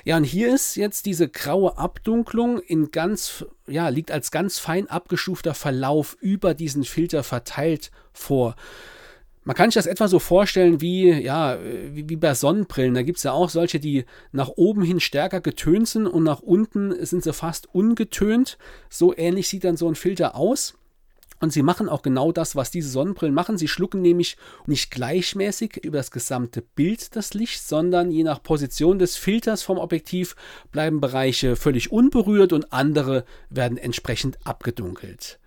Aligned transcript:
Ja, 0.04 0.16
und 0.16 0.24
hier 0.24 0.52
ist 0.54 0.74
jetzt 0.74 1.06
diese 1.06 1.28
graue 1.28 1.78
Abdunklung 1.78 2.58
in 2.58 2.90
ganz, 2.90 3.44
ja, 3.66 3.88
liegt 3.88 4.10
als 4.10 4.30
ganz 4.30 4.58
fein 4.58 4.90
abgestufter 4.90 5.54
Verlauf 5.54 6.16
über 6.20 6.54
diesen 6.54 6.82
Filter 6.84 7.22
verteilt 7.22 7.92
vor. 8.12 8.56
Man 9.48 9.56
kann 9.56 9.70
sich 9.70 9.76
das 9.76 9.86
etwa 9.86 10.08
so 10.08 10.18
vorstellen 10.18 10.82
wie, 10.82 11.10
ja, 11.10 11.58
wie, 11.62 12.06
wie 12.06 12.16
bei 12.16 12.34
Sonnenbrillen. 12.34 12.92
Da 12.92 13.00
gibt 13.00 13.16
es 13.16 13.24
ja 13.24 13.32
auch 13.32 13.48
solche, 13.48 13.80
die 13.80 14.04
nach 14.30 14.50
oben 14.56 14.82
hin 14.82 15.00
stärker 15.00 15.40
getönt 15.40 15.88
sind 15.88 16.06
und 16.06 16.22
nach 16.22 16.40
unten 16.40 16.94
sind 17.06 17.24
sie 17.24 17.32
fast 17.32 17.74
ungetönt. 17.74 18.58
So 18.90 19.16
ähnlich 19.16 19.48
sieht 19.48 19.64
dann 19.64 19.78
so 19.78 19.88
ein 19.88 19.94
Filter 19.94 20.36
aus. 20.36 20.74
Und 21.40 21.50
sie 21.50 21.62
machen 21.62 21.88
auch 21.88 22.02
genau 22.02 22.30
das, 22.30 22.56
was 22.56 22.70
diese 22.70 22.90
Sonnenbrillen 22.90 23.34
machen. 23.34 23.56
Sie 23.56 23.68
schlucken 23.68 24.02
nämlich 24.02 24.36
nicht 24.66 24.90
gleichmäßig 24.90 25.78
über 25.82 25.96
das 25.96 26.10
gesamte 26.10 26.60
Bild 26.60 27.16
das 27.16 27.32
Licht, 27.32 27.66
sondern 27.66 28.10
je 28.10 28.24
nach 28.24 28.42
Position 28.42 28.98
des 28.98 29.16
Filters 29.16 29.62
vom 29.62 29.78
Objektiv 29.78 30.36
bleiben 30.72 31.00
Bereiche 31.00 31.56
völlig 31.56 31.90
unberührt 31.90 32.52
und 32.52 32.74
andere 32.74 33.24
werden 33.48 33.78
entsprechend 33.78 34.36
abgedunkelt. 34.44 35.38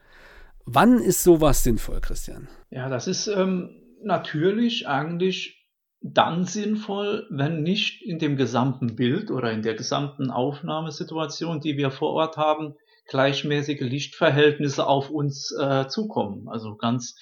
Wann 0.66 0.98
ist 0.98 1.22
sowas 1.22 1.64
sinnvoll, 1.64 2.02
Christian? 2.02 2.48
Ja, 2.72 2.90
das 2.90 3.06
ist 3.06 3.28
ähm, 3.28 3.81
natürlich 4.04 4.88
eigentlich 4.88 5.62
dann 6.02 6.46
sinnvoll, 6.46 7.28
wenn 7.30 7.62
nicht 7.62 8.02
in 8.02 8.18
dem 8.18 8.36
gesamten 8.36 8.96
Bild 8.96 9.30
oder 9.30 9.52
in 9.52 9.62
der 9.62 9.76
gesamten 9.76 10.32
Aufnahmesituation, 10.32 11.62
die 11.62 11.78
wir 11.78 11.92
vor 11.92 12.12
Ort 12.14 12.38
haben, 12.38 12.76
gleichmäßige 13.08 13.82
Lichtverhältnisse 13.82 14.88
auf 14.88 15.10
uns 15.10 15.52
äh, 15.52 15.88
zukommen. 15.88 16.48
Also 16.50 16.76
ganz, 16.76 17.18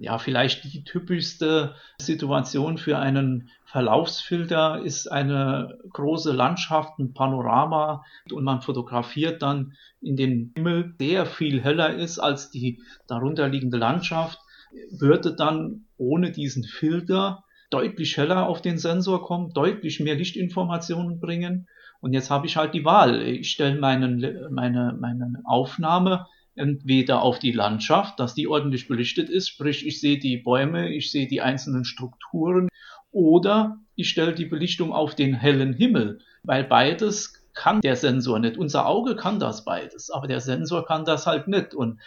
ja, 0.00 0.18
vielleicht 0.18 0.64
die 0.64 0.84
typischste 0.84 1.74
Situation 1.98 2.76
für 2.76 2.98
einen 2.98 3.48
Verlaufsfilter 3.64 4.82
ist 4.82 5.10
eine 5.10 5.78
große 5.90 6.32
Landschaft, 6.32 6.98
ein 6.98 7.14
Panorama 7.14 8.04
und 8.30 8.44
man 8.44 8.60
fotografiert 8.60 9.40
dann 9.40 9.74
in 10.00 10.16
den 10.16 10.52
Himmel, 10.54 10.94
der 11.00 11.24
viel 11.24 11.62
heller 11.62 11.94
ist 11.94 12.18
als 12.18 12.50
die 12.50 12.82
darunterliegende 13.06 13.78
Landschaft 13.78 14.41
würde 14.90 15.34
dann 15.34 15.86
ohne 15.96 16.32
diesen 16.32 16.64
Filter 16.64 17.44
deutlich 17.70 18.16
heller 18.16 18.46
auf 18.46 18.60
den 18.60 18.78
Sensor 18.78 19.22
kommen, 19.22 19.52
deutlich 19.52 20.00
mehr 20.00 20.14
Lichtinformationen 20.14 21.20
bringen. 21.20 21.68
Und 22.00 22.12
jetzt 22.12 22.30
habe 22.30 22.46
ich 22.46 22.56
halt 22.56 22.74
die 22.74 22.84
Wahl. 22.84 23.22
Ich 23.22 23.50
stelle 23.50 23.78
meine, 23.78 24.48
meine, 24.50 24.96
meine 25.00 25.42
Aufnahme 25.44 26.26
entweder 26.54 27.22
auf 27.22 27.38
die 27.38 27.52
Landschaft, 27.52 28.20
dass 28.20 28.34
die 28.34 28.46
ordentlich 28.46 28.88
belichtet 28.88 29.30
ist, 29.30 29.48
sprich 29.48 29.86
ich 29.86 30.00
sehe 30.00 30.18
die 30.18 30.36
Bäume, 30.36 30.92
ich 30.92 31.10
sehe 31.10 31.26
die 31.26 31.40
einzelnen 31.40 31.84
Strukturen, 31.84 32.68
oder 33.12 33.78
ich 33.94 34.08
stelle 34.08 34.34
die 34.34 34.46
Belichtung 34.46 34.92
auf 34.92 35.14
den 35.14 35.34
hellen 35.34 35.74
Himmel, 35.74 36.20
weil 36.42 36.64
beides 36.64 37.42
kann 37.54 37.82
der 37.82 37.96
Sensor 37.96 38.38
nicht. 38.38 38.56
Unser 38.56 38.86
Auge 38.86 39.14
kann 39.14 39.38
das 39.38 39.64
beides, 39.64 40.10
aber 40.10 40.26
der 40.26 40.40
Sensor 40.40 40.86
kann 40.86 41.04
das 41.04 41.26
halt 41.26 41.46
nicht. 41.48 41.74
Und 41.74 42.00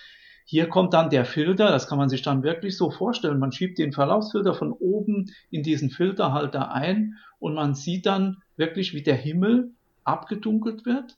hier 0.48 0.70
kommt 0.70 0.94
dann 0.94 1.10
der 1.10 1.26
Filter, 1.26 1.72
das 1.72 1.88
kann 1.88 1.98
man 1.98 2.08
sich 2.08 2.22
dann 2.22 2.44
wirklich 2.44 2.78
so 2.78 2.92
vorstellen. 2.92 3.40
Man 3.40 3.52
schiebt 3.52 3.80
den 3.80 3.92
Verlaufsfilter 3.92 4.54
von 4.54 4.72
oben 4.72 5.26
in 5.50 5.64
diesen 5.64 5.90
Filterhalter 5.90 6.72
ein 6.72 7.16
und 7.40 7.56
man 7.56 7.74
sieht 7.74 8.06
dann 8.06 8.38
wirklich, 8.56 8.94
wie 8.94 9.02
der 9.02 9.16
Himmel 9.16 9.72
abgedunkelt 10.04 10.86
wird. 10.86 11.18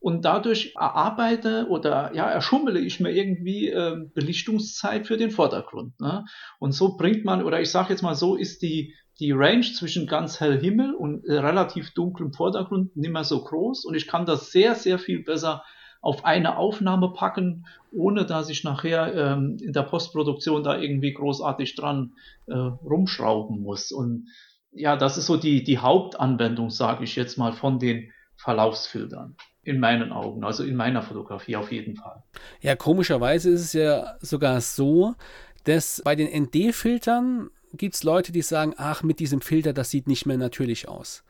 Und 0.00 0.24
dadurch 0.24 0.74
erarbeite 0.76 1.66
oder 1.68 2.14
ja, 2.14 2.30
erschummele 2.30 2.78
ich 2.78 3.00
mir 3.00 3.10
irgendwie 3.10 3.68
äh, 3.68 3.96
Belichtungszeit 4.14 5.08
für 5.08 5.16
den 5.16 5.32
Vordergrund. 5.32 5.98
Ne? 6.00 6.24
Und 6.60 6.70
so 6.70 6.96
bringt 6.96 7.24
man, 7.24 7.42
oder 7.42 7.60
ich 7.60 7.72
sage 7.72 7.90
jetzt 7.90 8.02
mal 8.02 8.14
so, 8.14 8.36
ist 8.36 8.62
die, 8.62 8.94
die 9.18 9.32
Range 9.32 9.62
zwischen 9.62 10.06
ganz 10.06 10.38
hell 10.38 10.60
Himmel 10.60 10.94
und 10.94 11.24
relativ 11.28 11.94
dunklem 11.94 12.32
Vordergrund 12.32 12.96
nicht 12.96 13.10
mehr 13.10 13.24
so 13.24 13.42
groß. 13.42 13.86
Und 13.86 13.96
ich 13.96 14.06
kann 14.06 14.24
das 14.24 14.52
sehr, 14.52 14.76
sehr 14.76 15.00
viel 15.00 15.24
besser 15.24 15.64
auf 16.00 16.24
eine 16.24 16.56
Aufnahme 16.56 17.12
packen, 17.12 17.66
ohne 17.92 18.24
dass 18.24 18.48
ich 18.48 18.64
nachher 18.64 19.14
ähm, 19.14 19.56
in 19.60 19.72
der 19.72 19.82
Postproduktion 19.82 20.62
da 20.62 20.78
irgendwie 20.78 21.12
großartig 21.12 21.74
dran 21.74 22.12
äh, 22.46 22.54
rumschrauben 22.54 23.60
muss. 23.60 23.90
Und 23.90 24.28
ja, 24.72 24.96
das 24.96 25.18
ist 25.18 25.26
so 25.26 25.36
die, 25.36 25.64
die 25.64 25.78
Hauptanwendung, 25.78 26.70
sage 26.70 27.04
ich 27.04 27.16
jetzt 27.16 27.36
mal, 27.36 27.52
von 27.52 27.78
den 27.78 28.12
Verlaufsfiltern. 28.36 29.36
In 29.62 29.80
meinen 29.80 30.12
Augen, 30.12 30.44
also 30.44 30.64
in 30.64 30.76
meiner 30.76 31.02
Fotografie 31.02 31.56
auf 31.56 31.72
jeden 31.72 31.96
Fall. 31.96 32.22
Ja, 32.62 32.74
komischerweise 32.74 33.50
ist 33.50 33.60
es 33.60 33.72
ja 33.74 34.16
sogar 34.20 34.60
so, 34.62 35.14
dass 35.64 36.00
bei 36.04 36.14
den 36.14 36.44
ND-Filtern 36.44 37.50
gibt 37.72 37.94
es 37.94 38.02
Leute, 38.02 38.32
die 38.32 38.42
sagen, 38.42 38.74
ach, 38.76 39.02
mit 39.02 39.20
diesem 39.20 39.40
Filter, 39.40 39.72
das 39.72 39.90
sieht 39.90 40.06
nicht 40.06 40.26
mehr 40.26 40.38
natürlich 40.38 40.88
aus. 40.88 41.24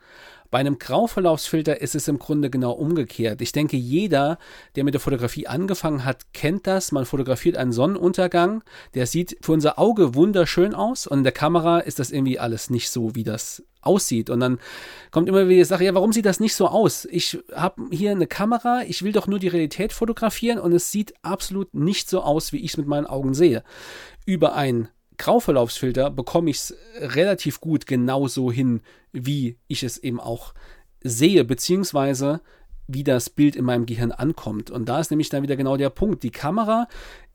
Bei 0.51 0.57
einem 0.57 0.79
Grauverlaufsfilter 0.79 1.79
ist 1.79 1.93
es 1.93 2.07
im 2.07 2.17
Grunde 2.17 2.49
genau 2.49 2.71
umgekehrt. 2.71 3.39
Ich 3.41 3.51
denke, 3.51 3.77
jeder, 3.77 4.39
der 4.75 4.83
mit 4.83 4.95
der 4.95 5.01
Fotografie 5.01 5.45
angefangen 5.45 6.05
hat, 6.05 6.33
kennt 6.33 6.65
das. 6.65 6.91
Man 6.91 7.05
fotografiert 7.05 7.55
einen 7.55 7.71
Sonnenuntergang, 7.71 8.63
der 8.95 9.05
sieht 9.05 9.37
für 9.41 9.51
unser 9.51 9.77
Auge 9.77 10.15
wunderschön 10.15 10.73
aus 10.73 11.05
und 11.05 11.19
in 11.19 11.23
der 11.23 11.33
Kamera 11.33 11.79
ist 11.79 11.99
das 11.99 12.09
irgendwie 12.09 12.39
alles 12.39 12.71
nicht 12.71 12.89
so, 12.89 13.13
wie 13.13 13.23
das 13.23 13.63
aussieht. 13.81 14.31
Und 14.31 14.39
dann 14.39 14.59
kommt 15.11 15.29
immer 15.29 15.47
wieder 15.47 15.59
die 15.59 15.65
Sache, 15.65 15.83
ja, 15.83 15.93
warum 15.93 16.13
sieht 16.13 16.25
das 16.25 16.39
nicht 16.39 16.55
so 16.55 16.67
aus? 16.67 17.05
Ich 17.11 17.37
habe 17.53 17.83
hier 17.91 18.11
eine 18.11 18.27
Kamera, 18.27 18.81
ich 18.87 19.03
will 19.03 19.11
doch 19.11 19.27
nur 19.27 19.39
die 19.39 19.47
Realität 19.49 19.93
fotografieren 19.93 20.57
und 20.57 20.73
es 20.73 20.91
sieht 20.91 21.13
absolut 21.21 21.75
nicht 21.75 22.09
so 22.09 22.21
aus, 22.21 22.51
wie 22.53 22.59
ich 22.59 22.71
es 22.71 22.77
mit 22.77 22.87
meinen 22.87 23.05
Augen 23.05 23.35
sehe. 23.35 23.63
Über 24.25 24.55
ein 24.55 24.89
Grauverlaufsfilter 25.19 26.09
bekomme 26.09 26.49
ich 26.49 26.57
es 26.57 26.77
relativ 26.97 27.61
gut 27.61 27.85
genauso 27.85 28.51
hin, 28.51 28.81
wie 29.11 29.57
ich 29.67 29.83
es 29.83 29.99
eben 29.99 30.19
auch 30.19 30.53
sehe, 31.03 31.45
beziehungsweise 31.45 32.41
wie 32.87 33.03
das 33.03 33.29
Bild 33.29 33.55
in 33.55 33.65
meinem 33.65 33.85
Gehirn 33.85 34.11
ankommt. 34.11 34.71
Und 34.71 34.89
da 34.89 34.99
ist 34.99 35.11
nämlich 35.11 35.29
dann 35.29 35.43
wieder 35.43 35.55
genau 35.55 35.77
der 35.77 35.91
Punkt. 35.91 36.23
Die 36.23 36.31
Kamera 36.31 36.87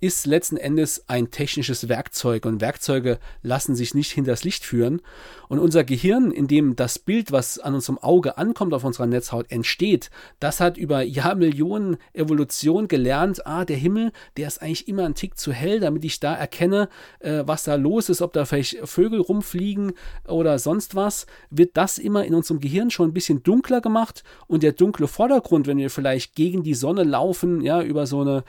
ist 0.05 0.27
letzten 0.27 0.59
Endes 0.59 1.05
ein 1.09 1.31
technisches 1.31 1.89
Werkzeug 1.89 2.45
und 2.45 2.61
Werkzeuge 2.61 3.19
lassen 3.43 3.75
sich 3.75 3.95
nicht 3.95 4.13
hinters 4.13 4.45
Licht 4.45 4.63
führen. 4.63 5.01
Und 5.49 5.59
unser 5.59 5.83
Gehirn, 5.83 6.31
in 6.31 6.47
dem 6.47 6.77
das 6.77 6.99
Bild, 6.99 7.33
was 7.33 7.59
an 7.59 7.75
unserem 7.75 7.97
Auge 7.97 8.37
ankommt, 8.37 8.75
auf 8.75 8.85
unserer 8.85 9.07
Netzhaut 9.07 9.51
entsteht, 9.51 10.11
das 10.41 10.61
hat 10.61 10.77
über 10.77 11.01
Jahrmillionen 11.01 11.97
Evolution 12.13 12.87
gelernt, 12.87 13.47
ah, 13.47 13.65
der 13.65 13.79
Himmel, 13.79 14.13
der 14.37 14.47
ist 14.47 14.61
eigentlich 14.61 14.89
immer 14.89 15.07
ein 15.07 15.15
Tick 15.15 15.39
zu 15.39 15.55
hell, 15.55 15.81
damit 15.81 16.05
ich 16.05 16.21
da 16.21 16.35
erkenne, 16.35 16.91
äh, 17.21 17.43
was 17.47 17.65
da 17.65 17.77
los 17.77 18.11
ist, 18.11 18.21
ob 18.21 18.35
da 18.35 18.45
vielleicht 18.45 18.87
Vögel 18.87 19.21
rumfliegen 19.21 19.93
oder 20.29 20.59
sonst 20.59 20.95
was, 20.95 21.25
wird 21.49 21.79
das 21.79 21.97
immer 21.97 22.27
in 22.27 22.35
unserem 22.35 22.61
Gehirn 22.61 22.91
schon 22.91 23.09
ein 23.09 23.15
bisschen 23.15 23.43
dunkler 23.43 23.81
gemacht? 23.81 24.23
Und 24.49 24.63
der 24.63 24.73
dunkle 24.73 25.09
Vordergrund, 25.09 25.67
wenn 25.67 25.79
wir 25.79 25.89
vielleicht 25.89 26.35
gegen 26.35 26.63
die 26.63 26.75
Sonne 26.75 27.05
laufen, 27.05 27.63
ja, 27.63 27.81
über 27.81 28.07
so 28.07 28.21
eine 28.21 28.45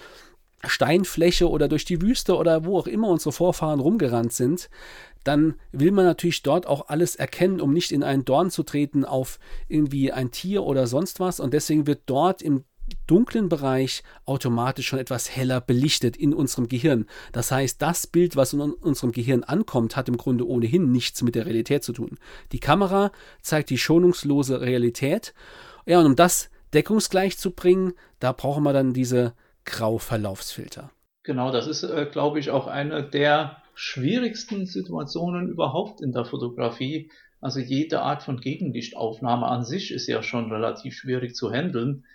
Steinfläche 0.64 1.50
oder 1.50 1.68
durch 1.68 1.86
die 1.86 2.02
Wüste 2.02 2.36
oder 2.36 2.66
wo 2.66 2.78
auch 2.78 2.88
immer 2.88 3.10
unsere 3.10 3.32
Vorfahren 3.32 3.80
rumgerannt 3.80 4.34
sind, 4.34 4.70
dann 5.24 5.56
will 5.72 5.92
man 5.92 6.06
natürlich 6.06 6.44
dort 6.44 6.68
auch 6.68 6.88
alles 6.88 7.16
erkennen, 7.16 7.60
um 7.60 7.74
nicht 7.74 7.92
in 7.92 8.04
einen 8.04 8.26
Dorn 8.26 8.52
zu 8.52 8.64
treten 8.64 9.06
auf 9.06 9.40
irgendwie 9.68 10.12
ein 10.12 10.32
Tier 10.32 10.64
oder 10.64 10.88
sonst 10.88 11.20
was. 11.20 11.40
Und 11.40 11.54
deswegen 11.54 11.88
wird 11.88 12.04
dort 12.06 12.42
im 12.42 12.64
dunklen 13.08 13.50
Bereich 13.50 14.04
automatisch 14.26 14.88
schon 14.88 15.00
etwas 15.00 15.36
heller 15.36 15.62
belichtet 15.62 16.18
in 16.18 16.34
unserem 16.34 16.68
Gehirn. 16.68 17.08
Das 17.32 17.52
heißt, 17.52 17.82
das 17.82 18.06
Bild, 18.08 18.36
was 18.36 18.54
in 18.54 18.62
unserem 18.62 19.12
Gehirn 19.12 19.44
ankommt, 19.44 19.96
hat 19.96 20.08
im 20.10 20.18
Grunde 20.18 20.48
ohnehin 20.48 20.92
nichts 20.92 21.24
mit 21.24 21.36
der 21.36 21.46
Realität 21.48 21.84
zu 21.84 21.94
tun. 21.94 22.18
Die 22.52 22.60
Kamera 22.60 23.12
zeigt 23.42 23.72
die 23.72 23.80
schonungslose 23.80 24.62
Realität. 24.62 25.34
Ja, 25.88 26.00
und 26.00 26.06
um 26.06 26.16
das 26.16 26.50
deckungsgleich 26.74 27.38
zu 27.38 27.52
bringen, 27.52 27.94
da 28.20 28.32
brauchen 28.32 28.64
wir 28.64 28.74
dann 28.74 28.94
diese 28.94 29.34
Grauverlaufsfilter. 29.66 30.92
Genau, 31.24 31.52
das 31.52 31.68
ist, 31.68 31.84
äh, 31.84 32.08
glaube 32.12 32.40
ich, 32.40 32.52
auch 32.52 32.68
eine 32.68 33.04
der 33.04 33.58
schwierigsten 33.74 34.66
Situationen 34.66 35.50
überhaupt 35.50 36.02
in 36.02 36.12
der 36.12 36.26
Fotografie. 36.26 37.12
Also 37.42 37.60
jede 37.60 38.02
Art 38.02 38.24
von 38.24 38.40
Gegenlichtaufnahme 38.40 39.48
an 39.48 39.66
sich 39.66 39.92
ist 39.92 40.08
ja 40.08 40.24
schon 40.24 40.52
relativ 40.52 40.96
schwierig 40.96 41.36
zu 41.36 41.52
handeln. 41.52 42.06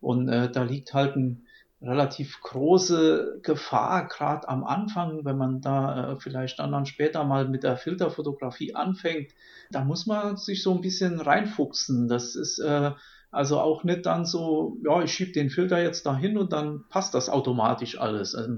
Und 0.00 0.28
äh, 0.28 0.50
da 0.50 0.62
liegt 0.62 0.94
halt 0.94 1.16
eine 1.16 1.36
relativ 1.82 2.40
große 2.42 3.40
Gefahr, 3.42 4.06
gerade 4.08 4.48
am 4.48 4.64
Anfang, 4.64 5.24
wenn 5.24 5.36
man 5.36 5.60
da 5.60 6.12
äh, 6.12 6.20
vielleicht 6.20 6.58
dann, 6.58 6.72
dann 6.72 6.86
später 6.86 7.24
mal 7.24 7.48
mit 7.48 7.62
der 7.62 7.76
Filterfotografie 7.76 8.74
anfängt. 8.74 9.32
Da 9.70 9.84
muss 9.84 10.06
man 10.06 10.36
sich 10.36 10.62
so 10.62 10.74
ein 10.74 10.80
bisschen 10.80 11.20
reinfuchsen. 11.20 12.08
Das 12.08 12.34
ist 12.34 12.58
äh, 12.58 12.92
also 13.30 13.60
auch 13.60 13.84
nicht 13.84 14.06
dann 14.06 14.26
so, 14.26 14.78
ja, 14.84 15.02
ich 15.02 15.12
schiebe 15.12 15.32
den 15.32 15.50
Filter 15.50 15.82
jetzt 15.82 16.04
dahin 16.06 16.36
und 16.36 16.52
dann 16.52 16.84
passt 16.88 17.14
das 17.14 17.28
automatisch 17.28 17.98
alles. 17.98 18.34
Also 18.34 18.54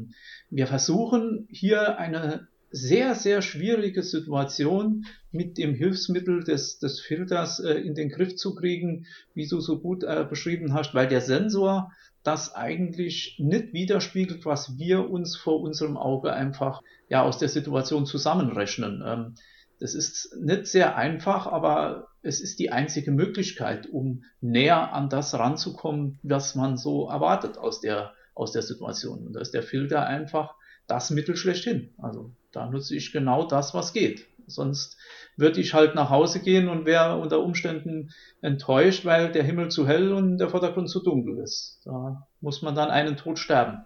wir 0.51 0.67
versuchen 0.67 1.47
hier 1.51 1.99
eine 1.99 2.49
sehr, 2.71 3.15
sehr 3.15 3.43
schwierige 3.43 4.03
Situation 4.03 5.05
mit 5.31 5.59
dem 5.59 5.75
Hilfsmittel 5.75 6.43
des, 6.43 6.79
des 6.79 7.01
Filters 7.01 7.61
äh, 7.61 7.75
in 7.75 7.95
den 7.95 8.09
Griff 8.09 8.37
zu 8.37 8.55
kriegen, 8.55 9.07
wie 9.35 9.47
du 9.47 9.61
so 9.61 9.79
gut 9.79 10.05
äh, 10.05 10.27
beschrieben 10.29 10.73
hast, 10.73 10.95
weil 10.95 11.07
der 11.07 11.21
Sensor 11.21 11.93
das 12.23 12.55
eigentlich 12.55 13.37
nicht 13.39 13.75
widerspiegelt, 13.75 14.47
was 14.47 14.79
wir 14.79 15.11
uns 15.11 15.37
vor 15.37 15.61
unserem 15.61 15.97
Auge 15.99 16.33
einfach 16.33 16.81
ja 17.09 17.23
aus 17.23 17.39
der 17.39 17.49
Situation 17.49 18.07
zusammenrechnen. 18.07 19.03
Ähm, 19.05 19.35
das 19.83 19.97
ist 19.97 20.37
nicht 20.41 20.69
sehr 20.69 20.95
einfach, 20.97 21.49
aber 21.49 22.07
es 22.23 22.41
ist 22.41 22.61
die 22.61 22.71
einzige 22.71 23.11
Möglichkeit, 23.11 23.89
um 23.91 24.23
näher 24.41 24.93
an 24.93 25.09
das 25.09 25.35
ranzukommen, 25.35 26.21
was 26.23 26.55
man 26.55 26.77
so 26.77 27.09
erwartet 27.09 27.59
aus 27.59 27.81
der, 27.81 28.13
aus 28.37 28.53
der 28.53 28.63
Situation. 28.63 29.27
Und 29.27 29.33
da 29.33 29.41
ist 29.41 29.55
der 29.55 29.65
Filter 29.65 30.07
einfach 30.07 30.55
das 30.87 31.11
Mittel 31.11 31.35
schlechthin. 31.35 31.95
Also 31.99 32.31
da 32.53 32.71
nutze 32.71 32.95
ich 32.95 33.11
genau 33.11 33.45
das, 33.45 33.75
was 33.75 33.93
geht. 33.93 34.29
Sonst 34.47 34.97
würde 35.37 35.61
ich 35.61 35.75
halt 35.75 35.97
nach 35.97 36.11
Hause 36.11 36.39
gehen 36.39 36.69
und 36.69 36.87
wäre 36.87 37.19
unter 37.19 37.41
Umständen 37.41 38.11
enttäuscht, 38.41 39.05
weil 39.05 39.33
der 39.33 39.43
Himmel 39.43 39.73
zu 39.73 39.89
hell 39.89 40.13
und 40.13 40.39
der 40.39 40.49
Vordergrund 40.49 40.91
zu 40.91 41.03
dunkel 41.03 41.39
ist. 41.39 41.81
Da 41.85 42.29
muss 42.43 42.61
man 42.61 42.75
dann 42.75 42.91
einen 42.91 43.17
Tod 43.17 43.39
sterben. 43.39 43.85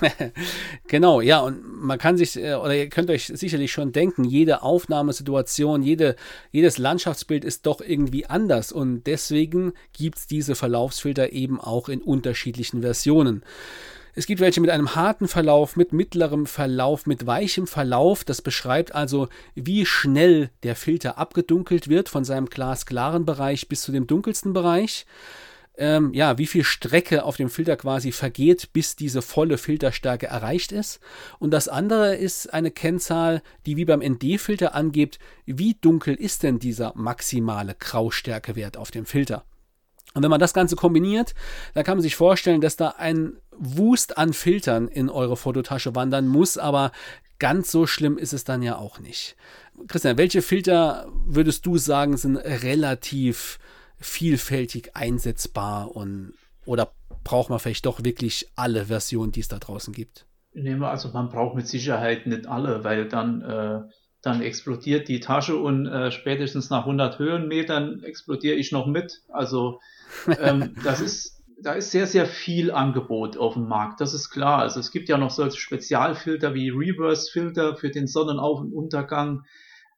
genau, 0.88 1.20
ja, 1.20 1.40
und 1.40 1.62
man 1.62 1.98
kann 1.98 2.16
sich, 2.16 2.36
äh, 2.36 2.54
oder 2.54 2.74
ihr 2.74 2.88
könnt 2.88 3.10
euch 3.10 3.26
sicherlich 3.26 3.70
schon 3.70 3.92
denken, 3.92 4.24
jede 4.24 4.62
Aufnahmesituation, 4.62 5.82
jede, 5.82 6.16
jedes 6.50 6.78
Landschaftsbild 6.78 7.44
ist 7.44 7.66
doch 7.66 7.80
irgendwie 7.80 8.26
anders 8.26 8.72
und 8.72 9.04
deswegen 9.04 9.74
gibt 9.92 10.18
es 10.18 10.26
diese 10.26 10.54
Verlaufsfilter 10.54 11.32
eben 11.32 11.60
auch 11.60 11.88
in 11.90 12.00
unterschiedlichen 12.00 12.80
Versionen. 12.80 13.44
Es 14.14 14.26
gibt 14.26 14.40
welche 14.40 14.60
mit 14.60 14.70
einem 14.70 14.96
harten 14.96 15.28
Verlauf, 15.28 15.76
mit 15.76 15.92
mittlerem 15.92 16.46
Verlauf, 16.46 17.06
mit 17.06 17.26
weichem 17.26 17.66
Verlauf. 17.66 18.24
Das 18.24 18.42
beschreibt 18.42 18.92
also, 18.94 19.28
wie 19.54 19.86
schnell 19.86 20.50
der 20.64 20.74
Filter 20.74 21.16
abgedunkelt 21.16 21.88
wird 21.88 22.08
von 22.08 22.24
seinem 22.24 22.46
glasklaren 22.46 23.24
Bereich 23.24 23.68
bis 23.68 23.82
zu 23.82 23.92
dem 23.92 24.08
dunkelsten 24.08 24.52
Bereich. 24.52 25.06
Ähm, 25.80 26.12
ja, 26.12 26.36
wie 26.36 26.46
viel 26.46 26.62
Strecke 26.62 27.24
auf 27.24 27.38
dem 27.38 27.48
Filter 27.48 27.74
quasi 27.74 28.12
vergeht, 28.12 28.74
bis 28.74 28.96
diese 28.96 29.22
volle 29.22 29.56
Filterstärke 29.56 30.26
erreicht 30.26 30.72
ist. 30.72 31.00
Und 31.38 31.52
das 31.52 31.68
andere 31.68 32.16
ist 32.16 32.52
eine 32.52 32.70
Kennzahl, 32.70 33.40
die 33.64 33.78
wie 33.78 33.86
beim 33.86 34.00
ND-Filter 34.00 34.74
angibt, 34.74 35.18
wie 35.46 35.78
dunkel 35.80 36.14
ist 36.14 36.42
denn 36.42 36.58
dieser 36.58 36.92
maximale 36.96 37.74
Graustärkewert 37.74 38.76
auf 38.76 38.90
dem 38.90 39.06
Filter. 39.06 39.46
Und 40.12 40.22
wenn 40.22 40.30
man 40.30 40.38
das 40.38 40.52
Ganze 40.52 40.76
kombiniert, 40.76 41.34
dann 41.72 41.84
kann 41.84 41.96
man 41.96 42.02
sich 42.02 42.14
vorstellen, 42.14 42.60
dass 42.60 42.76
da 42.76 42.88
ein 42.98 43.38
Wust 43.52 44.18
an 44.18 44.34
Filtern 44.34 44.86
in 44.86 45.08
eure 45.08 45.38
Fototasche 45.38 45.94
wandern 45.94 46.28
muss, 46.28 46.58
aber 46.58 46.92
ganz 47.38 47.70
so 47.70 47.86
schlimm 47.86 48.18
ist 48.18 48.34
es 48.34 48.44
dann 48.44 48.60
ja 48.60 48.76
auch 48.76 48.98
nicht. 48.98 49.34
Christian, 49.88 50.18
welche 50.18 50.42
Filter 50.42 51.08
würdest 51.24 51.64
du 51.64 51.78
sagen, 51.78 52.18
sind 52.18 52.36
relativ 52.36 53.58
vielfältig 54.00 54.96
einsetzbar 54.96 55.94
und 55.94 56.34
oder 56.64 56.92
braucht 57.24 57.50
man 57.50 57.58
vielleicht 57.58 57.86
doch 57.86 58.02
wirklich 58.02 58.50
alle 58.56 58.86
Versionen, 58.86 59.32
die 59.32 59.40
es 59.40 59.48
da 59.48 59.58
draußen 59.58 59.92
gibt? 59.92 60.26
Nehmen 60.52 60.80
wir 60.80 60.90
also, 60.90 61.10
man 61.10 61.28
braucht 61.28 61.54
mit 61.54 61.68
Sicherheit 61.68 62.26
nicht 62.26 62.46
alle, 62.46 62.82
weil 62.82 63.08
dann, 63.08 63.42
äh, 63.42 63.80
dann 64.22 64.42
explodiert 64.42 65.08
die 65.08 65.20
Tasche 65.20 65.56
und 65.56 65.86
äh, 65.86 66.10
spätestens 66.10 66.70
nach 66.70 66.80
100 66.80 67.18
Höhenmetern 67.18 68.02
explodiere 68.02 68.56
ich 68.56 68.72
noch 68.72 68.86
mit. 68.86 69.22
Also 69.28 69.80
ähm, 70.40 70.74
das 70.84 71.00
ist, 71.00 71.42
da 71.62 71.74
ist 71.74 71.90
sehr, 71.90 72.06
sehr 72.06 72.26
viel 72.26 72.72
Angebot 72.72 73.36
auf 73.36 73.54
dem 73.54 73.68
Markt. 73.68 74.00
Das 74.00 74.12
ist 74.12 74.30
klar. 74.30 74.60
Also 74.60 74.80
es 74.80 74.90
gibt 74.90 75.08
ja 75.08 75.18
noch 75.18 75.30
solche 75.30 75.58
Spezialfilter 75.58 76.54
wie 76.54 76.70
Reverse-Filter 76.70 77.76
für 77.76 77.90
den 77.90 78.06
Sonnenauf- 78.06 78.60
und 78.60 78.72
Untergang. 78.72 79.44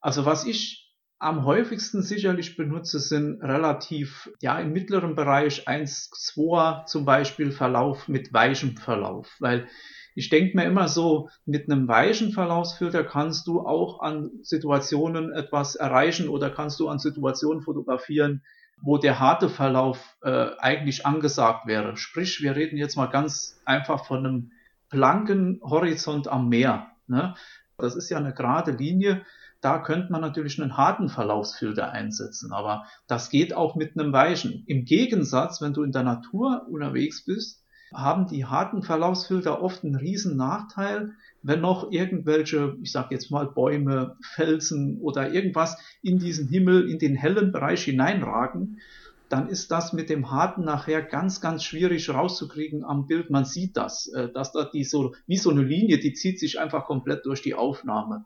Also 0.01 0.27
was 0.27 0.45
ich 0.45 0.82
am 1.23 1.45
häufigsten 1.45 2.03
sicherlich 2.03 2.57
benutze, 2.57 2.99
sind 2.99 3.41
relativ, 3.43 4.31
ja, 4.41 4.59
im 4.59 4.73
mittleren 4.73 5.15
Bereich 5.15 5.69
1, 5.69 6.11
2 6.11 6.85
zum 6.87 7.05
Beispiel 7.05 7.53
Verlauf 7.53 8.09
mit 8.09 8.33
weichem 8.33 8.77
Verlauf, 8.77 9.37
weil 9.39 9.69
ich 10.15 10.29
denke 10.29 10.57
mir 10.57 10.65
immer 10.65 10.89
so, 10.89 11.31
mit 11.47 11.71
einem 11.71 11.87
weichen 11.87 12.33
Verlaufsfilter 12.33 13.05
kannst 13.05 13.47
du 13.47 13.61
auch 13.61 14.01
an 14.01 14.31
Situationen 14.43 15.33
etwas 15.33 15.77
erreichen 15.77 16.29
oder 16.29 16.51
kannst 16.51 16.81
du 16.81 16.89
an 16.89 16.99
Situationen 16.99 17.63
fotografieren, 17.63 18.43
wo 18.83 18.99
der 18.99 19.21
harte 19.21 19.49
Verlauf 19.49 20.17
äh, 20.23 20.49
eigentlich 20.59 21.07
angesagt 21.07 21.67
wäre. 21.67 21.97
Sprich, 21.97 22.43
wir 22.43 22.57
reden 22.57 22.77
jetzt 22.77 22.97
mal 22.97 23.07
ganz 23.07 23.61
einfach 23.65 24.05
von 24.07 24.27
einem 24.27 24.53
blanken 24.91 25.61
Horizont 25.63 26.27
am 26.27 26.49
Meer. 26.49 26.89
Ne? 27.07 27.35
Das 27.79 27.95
ist 27.95 28.11
ja 28.11 28.19
eine 28.19 28.35
gerade 28.35 28.73
Linie. 28.73 29.25
Da 29.63 29.79
könnte 29.79 30.11
man 30.11 30.21
natürlich 30.21 30.61
einen 30.61 30.77
harten 30.77 31.09
Verlaufsfilter 31.09 31.93
einsetzen, 31.93 32.53
aber 32.53 32.85
das 33.07 33.31
geht 33.31 33.55
auch 33.55 33.77
mit 33.77 33.97
einem 33.97 34.13
weichen. 34.13 34.65
Im 34.67 34.85
Gegensatz, 34.85 35.63
wenn 35.63 35.73
du 35.73 35.85
in 35.85 35.93
der 35.93 36.03
Natur 36.03 36.67
unterwegs 36.69 37.25
bist, 37.25 37.63
haben 37.95 38.27
die 38.27 38.45
harten 38.45 38.83
Verlaufsfilter 38.83 39.63
oft 39.63 39.85
einen 39.85 39.95
riesen 39.95 40.37
Nachteil, 40.37 41.13
wenn 41.43 41.61
noch 41.61 41.93
irgendwelche, 41.93 42.77
ich 42.83 42.91
sage 42.91 43.15
jetzt 43.15 43.31
mal 43.31 43.47
Bäume, 43.47 44.17
Felsen 44.21 44.99
oder 45.01 45.33
irgendwas 45.33 45.79
in 46.03 46.19
diesen 46.19 46.49
Himmel, 46.49 46.91
in 46.91 46.99
den 46.99 47.15
hellen 47.15 47.53
Bereich 47.53 47.85
hineinragen, 47.85 48.81
dann 49.29 49.49
ist 49.49 49.71
das 49.71 49.93
mit 49.93 50.11
dem 50.11 50.33
harten 50.33 50.65
nachher 50.65 51.03
ganz, 51.03 51.41
ganz 51.41 51.63
schwierig 51.63 52.11
rauszukriegen 52.11 52.85
am 52.85 53.07
Bild. 53.07 53.31
Man 53.31 53.45
sieht 53.45 53.77
das, 53.77 54.09
äh, 54.09 54.29
dass 54.31 54.51
da 54.51 54.65
die 54.65 54.85
so, 54.85 55.15
wie 55.27 55.39
so 55.39 55.51
eine 55.51 55.63
Linie, 55.63 55.99
die 55.99 56.15
zieht 56.15 56.41
sich 56.41 56.59
einfach 56.59 56.85
komplett 56.85 57.25
durch 57.27 57.43
die 57.43 57.55
Aufnahme. 57.55 58.25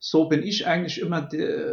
So 0.00 0.28
bin 0.28 0.42
ich 0.42 0.66
eigentlich 0.66 1.00
immer 1.00 1.28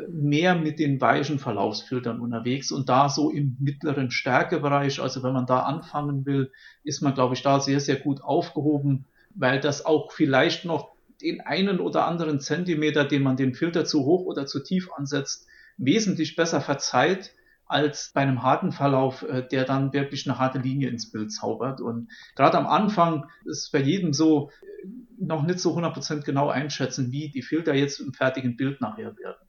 mehr 0.10 0.56
mit 0.56 0.80
den 0.80 1.00
weichen 1.00 1.38
Verlaufsfiltern 1.38 2.20
unterwegs 2.20 2.72
und 2.72 2.90
da 2.90 3.10
so 3.10 3.30
im 3.30 3.58
mittleren 3.60 4.10
Stärkebereich, 4.10 5.00
also 5.00 5.22
wenn 5.22 5.34
man 5.34 5.46
da 5.46 5.60
anfangen 5.60 6.26
will, 6.26 6.52
ist 6.84 7.02
man, 7.02 7.14
glaube 7.14 7.36
ich, 7.36 7.44
da 7.44 7.60
sehr, 7.60 7.80
sehr 7.80 7.98
gut 7.98 8.22
aufgehoben 8.22 9.06
weil 9.36 9.60
das 9.60 9.86
auch 9.86 10.12
vielleicht 10.12 10.66
noch 10.66 10.96
den 11.22 11.42
einen 11.42 11.80
oder 11.80 12.08
anderen 12.08 12.40
Zentimeter, 12.40 13.06
den 13.06 13.24
man 13.24 13.38
den 13.38 13.54
Filter 13.54 13.86
zu 13.86 14.06
hoch 14.06 14.26
oder 14.26 14.46
zu 14.46 14.62
tief 14.64 14.90
ansetzt, 14.94 15.48
wesentlich 15.78 16.36
besser 16.36 16.62
verzeiht, 16.62 17.34
als 17.68 18.12
bei 18.14 18.22
einem 18.22 18.44
harten 18.44 18.72
Verlauf, 18.72 19.24
äh, 19.24 19.48
der 19.48 19.66
dann 19.66 19.92
wirklich 19.92 20.28
eine 20.28 20.38
harte 20.38 20.60
Linie 20.60 20.90
ins 20.90 21.12
Bild 21.12 21.32
zaubert. 21.32 21.82
Und 21.82 22.10
gerade 22.36 22.58
am 22.58 22.68
Anfang 22.68 23.26
ist 23.46 23.72
bei 23.72 23.80
jedem 23.80 24.14
so 24.14 24.52
noch 25.18 25.44
nicht 25.46 25.60
so 25.60 25.78
100% 25.78 26.24
genau 26.24 26.50
einschätzen, 26.50 27.12
wie 27.12 27.30
die 27.30 27.42
Filter 27.42 27.74
jetzt 27.74 28.00
im 28.00 28.14
fertigen 28.14 28.58
Bild 28.58 28.82
nachher 28.82 29.18
werden. 29.18 29.48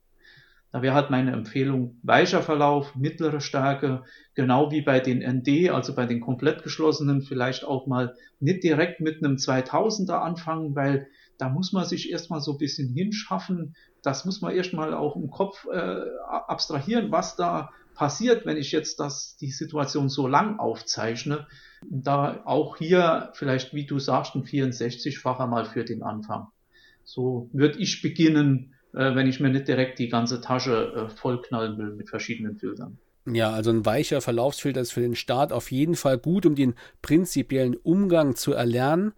Da 0.72 0.82
wäre 0.82 0.94
halt 0.94 1.10
meine 1.10 1.32
Empfehlung 1.32 1.98
weicher 2.02 2.42
Verlauf, 2.42 2.94
mittlere 2.96 3.40
Stärke, 3.40 4.02
genau 4.34 4.70
wie 4.70 4.82
bei 4.82 5.00
den 5.00 5.22
ND, 5.22 5.70
also 5.70 5.94
bei 5.94 6.06
den 6.06 6.20
komplett 6.20 6.62
geschlossenen, 6.62 7.22
vielleicht 7.22 7.64
auch 7.64 7.86
mal 7.86 8.14
nicht 8.40 8.62
direkt 8.62 9.00
mit 9.00 9.24
einem 9.24 9.36
2000er 9.36 10.18
anfangen, 10.18 10.74
weil 10.74 11.06
da 11.38 11.48
muss 11.48 11.72
man 11.72 11.84
sich 11.84 12.10
erstmal 12.10 12.40
so 12.40 12.52
ein 12.52 12.58
bisschen 12.58 12.92
hinschaffen. 12.92 13.74
Das 14.02 14.24
muss 14.24 14.40
man 14.40 14.54
erstmal 14.54 14.94
auch 14.94 15.16
im 15.16 15.30
Kopf 15.30 15.66
äh, 15.70 16.02
abstrahieren, 16.26 17.10
was 17.10 17.36
da 17.36 17.70
passiert, 17.94 18.46
wenn 18.46 18.56
ich 18.56 18.72
jetzt 18.72 19.00
das, 19.00 19.36
die 19.36 19.50
Situation 19.50 20.08
so 20.08 20.26
lang 20.26 20.58
aufzeichne. 20.58 21.46
Da 21.88 22.42
auch 22.44 22.76
hier 22.76 23.30
vielleicht, 23.34 23.74
wie 23.74 23.86
du 23.86 23.98
sagst, 23.98 24.34
ein 24.34 24.44
64-facher 24.44 25.46
mal 25.46 25.64
für 25.64 25.84
den 25.84 26.02
Anfang. 26.02 26.48
So 27.04 27.48
würde 27.52 27.78
ich 27.78 28.02
beginnen, 28.02 28.74
äh, 28.92 29.14
wenn 29.14 29.26
ich 29.26 29.40
mir 29.40 29.50
nicht 29.50 29.68
direkt 29.68 29.98
die 29.98 30.08
ganze 30.08 30.40
Tasche 30.40 30.92
äh, 30.94 31.08
vollknallen 31.08 31.78
will 31.78 31.94
mit 31.94 32.08
verschiedenen 32.08 32.56
Filtern. 32.56 32.98
Ja, 33.26 33.50
also 33.50 33.70
ein 33.70 33.84
weicher 33.84 34.20
Verlaufsfilter 34.20 34.80
ist 34.80 34.92
für 34.92 35.00
den 35.00 35.16
Start 35.16 35.52
auf 35.52 35.72
jeden 35.72 35.96
Fall 35.96 36.16
gut, 36.16 36.46
um 36.46 36.54
den 36.54 36.74
prinzipiellen 37.02 37.76
Umgang 37.76 38.36
zu 38.36 38.52
erlernen. 38.52 39.14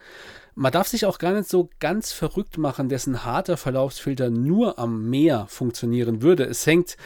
Man 0.55 0.73
darf 0.73 0.89
sich 0.89 1.05
auch 1.07 1.19
gar 1.19 1.35
nicht 1.35 1.49
so 1.49 1.69
ganz 1.79 2.11
verrückt 2.13 2.59
machen, 2.59 2.89
dessen 2.89 3.25
harter 3.25 3.57
Verlaufsfilter 3.57 4.31
nur 4.31 4.79
am 4.79 5.09
Meer 5.09 5.47
funktionieren 5.49 6.23
würde. 6.23 6.45
Es 6.45 6.67
hängt 6.67 6.97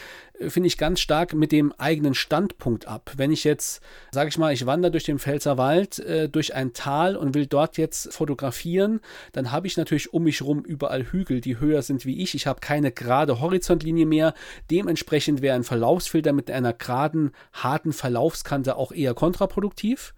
finde 0.49 0.67
ich 0.67 0.79
ganz 0.79 1.01
stark 1.01 1.35
mit 1.35 1.53
dem 1.53 1.73
eigenen 1.79 2.15
Standpunkt 2.15 2.89
ab. 2.89 3.13
Wenn 3.17 3.33
ich 3.33 3.45
jetzt, 3.45 3.83
sage 4.11 4.29
ich 4.29 4.39
mal, 4.39 4.53
ich 4.53 4.67
wandere 4.67 4.93
durch 4.93 5.05
den 5.05 5.19
Pfälzerwald, 5.19 5.99
äh, 6.01 6.29
durch 6.29 6.55
ein 6.55 6.73
Tal 6.73 7.17
und 7.17 7.35
will 7.35 7.47
dort 7.47 7.79
jetzt 7.79 8.13
fotografieren, 8.13 9.01
dann 9.33 9.53
habe 9.53 9.67
ich 9.67 9.77
natürlich 9.77 10.13
um 10.13 10.25
mich 10.25 10.41
herum 10.41 10.65
überall 10.65 11.05
Hügel, 11.05 11.41
die 11.41 11.59
höher 11.59 11.83
sind 11.83 12.07
wie 12.07 12.23
ich. 12.23 12.35
Ich 12.35 12.47
habe 12.47 12.61
keine 12.61 12.93
gerade 12.93 13.41
Horizontlinie 13.41 14.07
mehr. 14.07 14.35
Dementsprechend 14.71 15.43
wäre 15.43 15.57
ein 15.57 15.65
Verlaufsfilter 15.65 16.33
mit 16.33 16.51
einer 16.51 16.73
geraden, 16.73 17.33
harten 17.53 17.93
Verlaufskante 17.93 18.77
auch 18.77 18.93
eher 18.93 19.15
kontraproduktiv. 19.15 20.15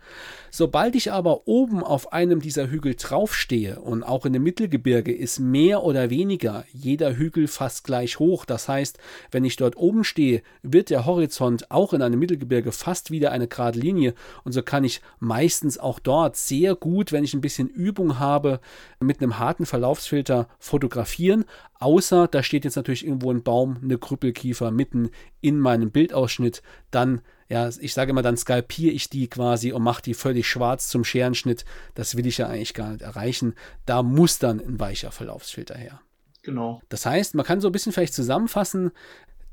Sobald 0.57 0.95
ich 0.95 1.11
aber 1.11 1.49
oben 1.49 1.83
auf 1.83 2.13
einem 2.13 2.41
dieser 2.41 2.71
Hügel 2.71 2.95
draufstehe 2.95 3.81
und 3.81 4.05
auch 4.05 4.25
in 4.25 4.33
dem 4.33 4.45
Mittelgebirge 4.45 5.13
ist 5.13 5.41
mehr 5.41 5.83
oder 5.83 6.11
weniger 6.11 6.65
jeder 6.73 7.17
Hügel 7.17 7.49
fast 7.49 7.83
gleich 7.83 8.21
hoch. 8.21 8.45
Das 8.45 8.69
heißt, 8.69 8.99
wenn 9.33 9.45
ich 9.45 9.57
dort 9.57 9.77
oben 9.77 10.05
stehe, 10.05 10.43
wird 10.63 10.91
der 10.91 11.07
Horizont 11.07 11.73
auch 11.73 11.93
in 11.93 12.03
einem 12.03 12.21
Mittelgebirge 12.21 12.71
fast 12.71 13.11
wieder 13.11 13.33
eine 13.33 13.49
gerade 13.49 13.81
Linie 13.81 14.15
und 14.45 14.53
so 14.53 14.63
kann 14.63 14.85
ich 14.85 15.01
meistens 15.19 15.77
auch 15.77 15.99
dort 15.99 16.37
sehr 16.37 16.77
gut, 16.77 17.11
wenn 17.11 17.25
ich 17.25 17.35
ein 17.35 17.41
bisschen 17.41 17.67
Übung 17.67 18.21
habe, 18.21 18.61
mit 19.01 19.21
einem 19.21 19.41
harten 19.41 19.67
Verlaufsfilter 19.67 20.47
fotografieren, 20.61 21.47
außer 21.85 22.29
da 22.29 22.43
steht 22.43 22.65
jetzt 22.65 22.77
natürlich 22.77 23.07
irgendwo 23.07 23.31
ein 23.31 23.43
Baum, 23.43 23.79
eine 23.83 23.99
Krüppelkiefer 23.99 24.71
mitten 24.71 25.11
in 25.43 25.61
meinem 25.61 25.91
Bildausschnitt, 25.91 26.63
dann 26.91 27.21
ja, 27.47 27.69
ich 27.79 27.93
sage 27.93 28.11
immer, 28.11 28.23
dann 28.23 28.39
skalpiere 28.39 28.95
ich 28.95 29.11
die 29.11 29.29
quasi 29.29 29.73
und 29.73 29.83
mache 29.83 30.01
die 30.01 30.15
völlig 30.15 30.49
schwarz 30.49 30.89
zum 30.89 31.05
Scherenschnitt. 31.05 31.67
Das 31.95 32.17
will 32.17 32.27
ich 32.27 32.39
ja 32.39 32.47
eigentlich 32.49 32.73
gar 32.73 32.93
nicht 32.93 33.03
erreichen. 33.03 33.55
Da 33.85 34.03
muss 34.03 34.39
dann 34.39 34.61
ein 34.61 34.81
weicher 34.81 35.13
Verlaufsfilter 35.13 35.77
her. 35.77 36.01
Genau. 36.43 36.81
Das 36.89 37.05
heißt, 37.05 37.35
man 37.35 37.45
kann 37.45 37.61
so 37.61 37.69
ein 37.69 37.73
bisschen 37.73 37.93
vielleicht 37.93 38.15
zusammenfassen, 38.15 38.93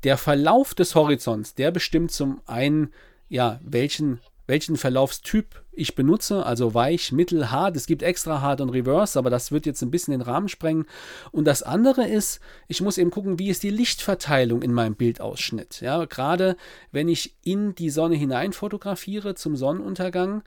der 0.04 0.16
Verlauf 0.16 0.74
des 0.74 0.94
Horizonts, 0.94 1.54
der 1.54 1.70
bestimmt 1.70 2.12
zum 2.12 2.40
einen, 2.46 2.94
ja, 3.28 3.60
welchen, 3.62 4.20
welchen 4.46 4.76
Verlaufstyp 4.76 5.62
ich 5.72 5.94
benutze, 5.94 6.44
also 6.44 6.74
weich, 6.74 7.12
mittel, 7.12 7.50
hart. 7.50 7.76
Es 7.76 7.86
gibt 7.86 8.02
extra 8.02 8.40
hart 8.40 8.60
und 8.60 8.70
reverse, 8.70 9.18
aber 9.18 9.30
das 9.30 9.52
wird 9.52 9.64
jetzt 9.64 9.82
ein 9.82 9.90
bisschen 9.90 10.12
den 10.12 10.20
Rahmen 10.20 10.48
sprengen. 10.48 10.86
Und 11.30 11.46
das 11.46 11.62
andere 11.62 12.06
ist, 12.06 12.40
ich 12.68 12.82
muss 12.82 12.98
eben 12.98 13.10
gucken, 13.10 13.38
wie 13.38 13.48
ist 13.48 13.62
die 13.62 13.70
Lichtverteilung 13.70 14.62
in 14.62 14.72
meinem 14.72 14.94
Bildausschnitt. 14.94 15.80
Ja, 15.80 16.04
gerade 16.04 16.56
wenn 16.90 17.08
ich 17.08 17.34
in 17.42 17.74
die 17.74 17.90
Sonne 17.90 18.16
hinein 18.16 18.52
fotografiere 18.52 19.34
zum 19.34 19.56
Sonnenuntergang, 19.56 20.42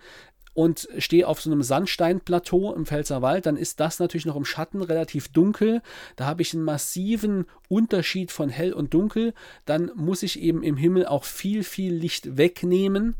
und 0.56 0.88
stehe 1.00 1.28
auf 1.28 1.42
so 1.42 1.52
einem 1.52 1.62
Sandsteinplateau 1.62 2.74
im 2.74 2.86
Pfälzerwald, 2.86 3.46
dann 3.46 3.58
ist 3.58 3.82
das 3.82 4.00
natürlich 4.00 4.26
noch 4.26 4.38
im 4.38 4.46
Schatten 4.46 4.82
relativ 4.82 5.28
dunkel. 5.28 5.82
Da 6.16 6.26
habe 6.26 6.42
ich 6.42 6.54
einen 6.54 6.64
massiven 6.64 7.46
Unterschied 7.68 8.32
von 8.32 8.48
hell 8.48 8.72
und 8.72 8.94
dunkel. 8.94 9.34
Dann 9.66 9.92
muss 9.96 10.24
ich 10.24 10.40
eben 10.40 10.64
im 10.64 10.78
Himmel 10.78 11.08
auch 11.08 11.26
viel, 11.26 11.66
viel 11.66 11.94
Licht 11.94 12.38
wegnehmen. 12.38 13.16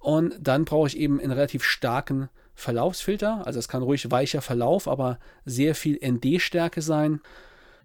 Und 0.00 0.36
dann 0.40 0.64
brauche 0.64 0.88
ich 0.88 0.98
eben 0.98 1.20
einen 1.20 1.32
relativ 1.32 1.62
starken 1.62 2.28
Verlaufsfilter. 2.54 3.46
Also 3.46 3.58
es 3.58 3.68
kann 3.68 3.82
ruhig 3.82 4.10
weicher 4.10 4.40
Verlauf, 4.40 4.88
aber 4.88 5.18
sehr 5.44 5.74
viel 5.74 5.98
ND-Stärke 6.02 6.82
sein. 6.82 7.20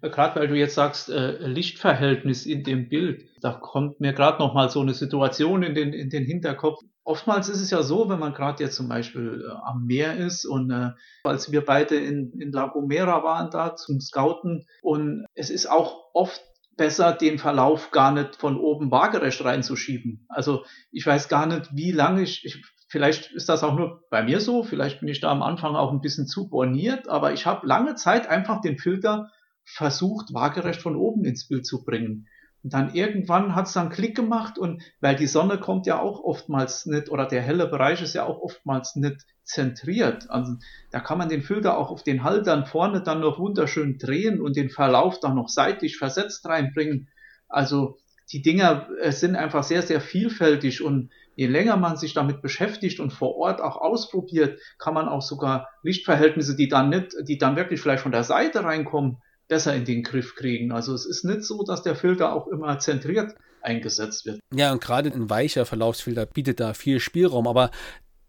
Gerade 0.02 0.40
weil 0.40 0.48
du 0.48 0.56
jetzt 0.56 0.74
sagst, 0.74 1.08
äh, 1.08 1.46
Lichtverhältnis 1.46 2.46
in 2.46 2.64
dem 2.64 2.88
Bild, 2.88 3.24
da 3.40 3.52
kommt 3.52 4.00
mir 4.00 4.12
gerade 4.12 4.38
noch 4.38 4.54
mal 4.54 4.68
so 4.68 4.80
eine 4.80 4.94
Situation 4.94 5.62
in 5.62 5.74
den, 5.74 5.92
in 5.92 6.10
den 6.10 6.24
Hinterkopf 6.24 6.80
oftmals 7.06 7.48
ist 7.48 7.60
es 7.60 7.70
ja 7.70 7.82
so, 7.82 8.08
wenn 8.08 8.18
man 8.18 8.34
gerade 8.34 8.62
jetzt 8.62 8.76
zum 8.76 8.88
Beispiel 8.88 9.46
äh, 9.48 9.54
am 9.64 9.86
Meer 9.86 10.16
ist 10.16 10.44
und 10.44 10.70
äh, 10.70 10.90
als 11.24 11.50
wir 11.52 11.64
beide 11.64 11.96
in, 11.96 12.32
in 12.38 12.52
La 12.52 12.66
Gomera 12.66 13.22
waren 13.22 13.50
da 13.50 13.76
zum 13.76 14.00
Scouten 14.00 14.66
und 14.82 15.24
es 15.34 15.48
ist 15.48 15.66
auch 15.70 16.10
oft 16.12 16.42
besser, 16.76 17.12
den 17.12 17.38
Verlauf 17.38 17.90
gar 17.90 18.12
nicht 18.12 18.36
von 18.36 18.58
oben 18.58 18.90
waagerecht 18.90 19.44
reinzuschieben. 19.44 20.26
Also 20.28 20.64
ich 20.90 21.06
weiß 21.06 21.28
gar 21.28 21.46
nicht, 21.46 21.70
wie 21.74 21.92
lange 21.92 22.22
ich, 22.22 22.44
ich 22.44 22.64
vielleicht 22.88 23.32
ist 23.32 23.48
das 23.48 23.64
auch 23.64 23.74
nur 23.74 24.04
bei 24.10 24.22
mir 24.22 24.40
so, 24.40 24.62
vielleicht 24.62 25.00
bin 25.00 25.08
ich 25.08 25.20
da 25.20 25.30
am 25.30 25.42
Anfang 25.42 25.74
auch 25.74 25.92
ein 25.92 26.00
bisschen 26.00 26.26
zu 26.26 26.48
borniert, 26.48 27.08
aber 27.08 27.32
ich 27.32 27.46
habe 27.46 27.66
lange 27.66 27.94
Zeit 27.94 28.28
einfach 28.28 28.60
den 28.60 28.78
Filter 28.78 29.30
versucht, 29.64 30.32
waagerecht 30.32 30.80
von 30.80 30.96
oben 30.96 31.24
ins 31.24 31.48
Bild 31.48 31.66
zu 31.66 31.84
bringen. 31.84 32.28
Und 32.66 32.74
dann 32.74 32.94
irgendwann 32.94 33.54
hat 33.54 33.68
es 33.68 33.74
dann 33.74 33.90
Klick 33.90 34.16
gemacht 34.16 34.58
und 34.58 34.82
weil 35.00 35.14
die 35.14 35.28
Sonne 35.28 35.60
kommt 35.60 35.86
ja 35.86 36.00
auch 36.00 36.24
oftmals 36.24 36.84
nicht 36.86 37.10
oder 37.10 37.24
der 37.24 37.40
helle 37.40 37.68
Bereich 37.68 38.02
ist 38.02 38.16
ja 38.16 38.24
auch 38.24 38.40
oftmals 38.40 38.96
nicht 38.96 39.24
zentriert. 39.44 40.28
Also 40.30 40.54
da 40.90 40.98
kann 40.98 41.16
man 41.16 41.28
den 41.28 41.42
Filter 41.42 41.78
auch 41.78 41.92
auf 41.92 42.02
den 42.02 42.24
Haltern 42.24 42.66
vorne 42.66 43.02
dann 43.02 43.20
noch 43.20 43.38
wunderschön 43.38 43.98
drehen 43.98 44.40
und 44.40 44.56
den 44.56 44.68
Verlauf 44.68 45.20
dann 45.20 45.36
noch 45.36 45.48
seitlich 45.48 45.96
versetzt 45.96 46.44
reinbringen. 46.44 47.08
Also 47.48 47.98
die 48.32 48.42
Dinger 48.42 48.88
äh, 49.00 49.12
sind 49.12 49.36
einfach 49.36 49.62
sehr, 49.62 49.82
sehr 49.82 50.00
vielfältig 50.00 50.82
und 50.82 51.12
je 51.36 51.46
länger 51.46 51.76
man 51.76 51.96
sich 51.96 52.14
damit 52.14 52.42
beschäftigt 52.42 52.98
und 52.98 53.12
vor 53.12 53.36
Ort 53.36 53.60
auch 53.60 53.76
ausprobiert, 53.76 54.58
kann 54.78 54.94
man 54.94 55.06
auch 55.06 55.22
sogar 55.22 55.68
Lichtverhältnisse, 55.84 56.56
die 56.56 56.66
dann 56.66 56.88
nicht, 56.88 57.14
die 57.28 57.38
dann 57.38 57.54
wirklich 57.54 57.80
vielleicht 57.80 58.02
von 58.02 58.10
der 58.10 58.24
Seite 58.24 58.64
reinkommen, 58.64 59.18
besser 59.48 59.74
in 59.74 59.84
den 59.84 60.02
Griff 60.02 60.34
kriegen. 60.34 60.72
Also 60.72 60.94
es 60.94 61.06
ist 61.06 61.24
nicht 61.24 61.44
so, 61.44 61.62
dass 61.62 61.82
der 61.82 61.96
Filter 61.96 62.32
auch 62.32 62.48
immer 62.48 62.78
zentriert 62.78 63.34
eingesetzt 63.62 64.26
wird. 64.26 64.40
Ja, 64.54 64.72
und 64.72 64.80
gerade 64.80 65.10
ein 65.10 65.28
weicher 65.28 65.66
Verlaufsfilter 65.66 66.26
bietet 66.26 66.60
da 66.60 66.74
viel 66.74 67.00
Spielraum, 67.00 67.46
aber 67.46 67.70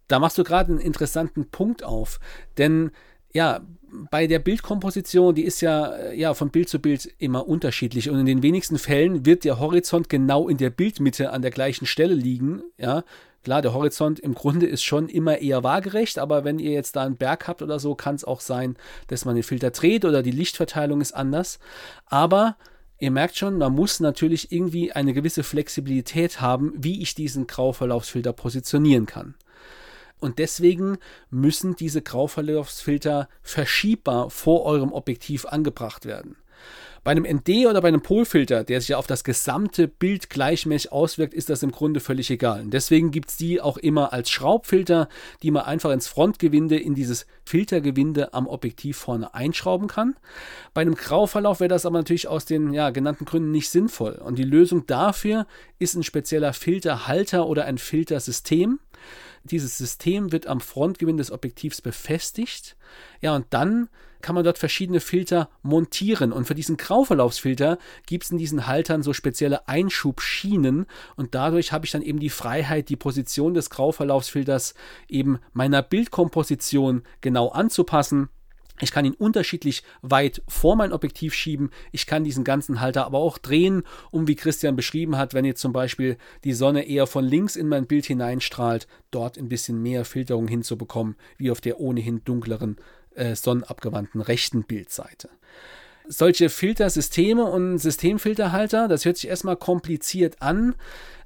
da 0.07 0.19
machst 0.19 0.37
du 0.37 0.43
gerade 0.43 0.71
einen 0.71 0.79
interessanten 0.79 1.49
Punkt 1.49 1.83
auf, 1.83 2.19
denn 2.57 2.91
ja, 3.37 3.61
bei 4.09 4.25
der 4.25 4.39
Bildkomposition, 4.39 5.35
die 5.35 5.43
ist 5.43 5.61
ja, 5.61 6.11
ja 6.11 6.33
von 6.33 6.49
Bild 6.49 6.69
zu 6.69 6.79
Bild 6.79 7.13
immer 7.19 7.47
unterschiedlich 7.47 8.09
und 8.09 8.19
in 8.19 8.25
den 8.25 8.41
wenigsten 8.41 8.79
Fällen 8.79 9.27
wird 9.27 9.43
der 9.43 9.59
Horizont 9.59 10.09
genau 10.09 10.49
in 10.49 10.57
der 10.57 10.71
Bildmitte 10.71 11.31
an 11.31 11.43
der 11.43 11.51
gleichen 11.51 11.85
Stelle 11.85 12.15
liegen, 12.15 12.63
ja, 12.77 13.03
Klar, 13.43 13.61
der 13.61 13.73
Horizont 13.73 14.19
im 14.19 14.33
Grunde 14.33 14.65
ist 14.65 14.83
schon 14.83 15.07
immer 15.07 15.37
eher 15.37 15.63
waagerecht, 15.63 16.19
aber 16.19 16.43
wenn 16.43 16.59
ihr 16.59 16.71
jetzt 16.71 16.97
da 16.97 17.03
einen 17.03 17.15
Berg 17.15 17.47
habt 17.47 17.61
oder 17.61 17.79
so, 17.79 17.95
kann 17.95 18.15
es 18.15 18.25
auch 18.25 18.41
sein, 18.41 18.75
dass 19.07 19.23
man 19.23 19.35
den 19.35 19.43
Filter 19.43 19.69
dreht 19.69 20.03
oder 20.03 20.21
die 20.21 20.31
Lichtverteilung 20.31 20.99
ist 20.99 21.13
anders. 21.13 21.59
Aber 22.07 22.57
ihr 22.99 23.11
merkt 23.11 23.37
schon, 23.37 23.57
man 23.57 23.73
muss 23.73 24.01
natürlich 24.01 24.51
irgendwie 24.51 24.91
eine 24.91 25.13
gewisse 25.13 25.43
Flexibilität 25.43 26.41
haben, 26.41 26.73
wie 26.75 27.01
ich 27.01 27.15
diesen 27.15 27.47
Grauverlaufsfilter 27.47 28.33
positionieren 28.33 29.05
kann. 29.05 29.35
Und 30.19 30.39
deswegen 30.39 30.97
müssen 31.29 31.75
diese 31.75 32.01
Grauverlaufsfilter 32.01 33.29
verschiebbar 33.41 34.29
vor 34.29 34.65
eurem 34.65 34.91
Objektiv 34.91 35.45
angebracht 35.45 36.05
werden. 36.05 36.37
Bei 37.07 37.11
einem 37.11 37.23
ND 37.23 37.67
oder 37.67 37.79
bei 37.79 37.87
einem 37.87 38.01
Polfilter, 38.01 38.65
der 38.65 38.81
sich 38.81 38.89
ja 38.89 38.97
auf 38.97 39.07
das 39.07 39.23
gesamte 39.23 39.87
Bild 39.87 40.29
gleichmäßig 40.29 40.91
auswirkt, 40.91 41.33
ist 41.33 41.49
das 41.49 41.63
im 41.63 41.71
Grunde 41.71 42.01
völlig 42.01 42.29
egal. 42.29 42.59
Und 42.59 42.73
deswegen 42.73 43.11
gibt 43.11 43.29
es 43.29 43.37
die 43.37 43.61
auch 43.61 43.77
immer 43.77 44.11
als 44.11 44.29
Schraubfilter, 44.29 45.07
die 45.41 45.51
man 45.51 45.63
einfach 45.63 45.91
ins 45.91 46.07
Frontgewinde, 46.07 46.77
in 46.77 46.95
dieses 46.95 47.25
Filtergewinde 47.45 48.33
am 48.33 48.45
Objektiv 48.45 48.97
vorne 48.97 49.33
einschrauben 49.33 49.87
kann. 49.87 50.17
Bei 50.73 50.81
einem 50.81 50.95
Grauverlauf 50.95 51.61
wäre 51.61 51.69
das 51.69 51.85
aber 51.85 51.97
natürlich 51.97 52.27
aus 52.27 52.43
den 52.43 52.73
ja, 52.73 52.89
genannten 52.89 53.23
Gründen 53.23 53.51
nicht 53.51 53.69
sinnvoll. 53.69 54.15
Und 54.15 54.37
die 54.37 54.43
Lösung 54.43 54.85
dafür 54.85 55.47
ist 55.79 55.95
ein 55.95 56.03
spezieller 56.03 56.51
Filterhalter 56.51 57.47
oder 57.47 57.63
ein 57.63 57.77
Filtersystem. 57.77 58.79
Dieses 59.43 59.77
System 59.77 60.31
wird 60.31 60.47
am 60.47 60.59
Frontgewinde 60.59 61.21
des 61.21 61.31
Objektivs 61.31 61.81
befestigt. 61.81 62.75
Ja, 63.21 63.35
und 63.35 63.45
dann 63.51 63.89
kann 64.21 64.35
man 64.35 64.43
dort 64.43 64.57
verschiedene 64.57 64.99
Filter 64.99 65.49
montieren. 65.61 66.31
Und 66.31 66.45
für 66.45 66.55
diesen 66.55 66.77
Grauverlaufsfilter 66.77 67.77
gibt 68.05 68.25
es 68.25 68.31
in 68.31 68.37
diesen 68.37 68.67
Haltern 68.67 69.03
so 69.03 69.13
spezielle 69.13 69.67
Einschubschienen. 69.67 70.85
Und 71.15 71.35
dadurch 71.35 71.71
habe 71.71 71.85
ich 71.85 71.91
dann 71.91 72.01
eben 72.01 72.19
die 72.19 72.29
Freiheit, 72.29 72.89
die 72.89 72.95
Position 72.95 73.53
des 73.53 73.69
Grauverlaufsfilters 73.69 74.73
eben 75.07 75.39
meiner 75.53 75.81
Bildkomposition 75.81 77.03
genau 77.21 77.49
anzupassen. 77.49 78.29
Ich 78.79 78.91
kann 78.91 79.05
ihn 79.05 79.13
unterschiedlich 79.13 79.83
weit 80.01 80.41
vor 80.47 80.75
mein 80.75 80.93
Objektiv 80.93 81.33
schieben. 81.33 81.71
Ich 81.91 82.05
kann 82.05 82.23
diesen 82.23 82.43
ganzen 82.43 82.79
Halter 82.79 83.05
aber 83.05 83.17
auch 83.17 83.37
drehen, 83.37 83.83
um 84.11 84.27
wie 84.27 84.35
Christian 84.35 84.75
beschrieben 84.75 85.17
hat, 85.17 85.33
wenn 85.33 85.45
jetzt 85.45 85.61
zum 85.61 85.73
Beispiel 85.73 86.17
die 86.43 86.53
Sonne 86.53 86.87
eher 86.87 87.07
von 87.07 87.25
links 87.25 87.55
in 87.55 87.67
mein 87.67 87.87
Bild 87.87 88.05
hineinstrahlt, 88.05 88.87
dort 89.11 89.37
ein 89.37 89.49
bisschen 89.49 89.81
mehr 89.81 90.05
Filterung 90.05 90.47
hinzubekommen, 90.47 91.15
wie 91.37 91.49
auf 91.49 91.61
der 91.61 91.79
ohnehin 91.79 92.23
dunkleren 92.23 92.77
äh, 93.15 93.35
sonnenabgewandten 93.35 94.21
rechten 94.21 94.63
Bildseite. 94.63 95.29
Solche 96.07 96.49
Filtersysteme 96.49 97.43
und 97.43 97.79
Systemfilterhalter, 97.79 98.87
das 98.87 99.03
hört 99.03 99.17
sich 99.17 99.29
erstmal 99.29 99.57
kompliziert 99.57 100.41
an, 100.41 100.75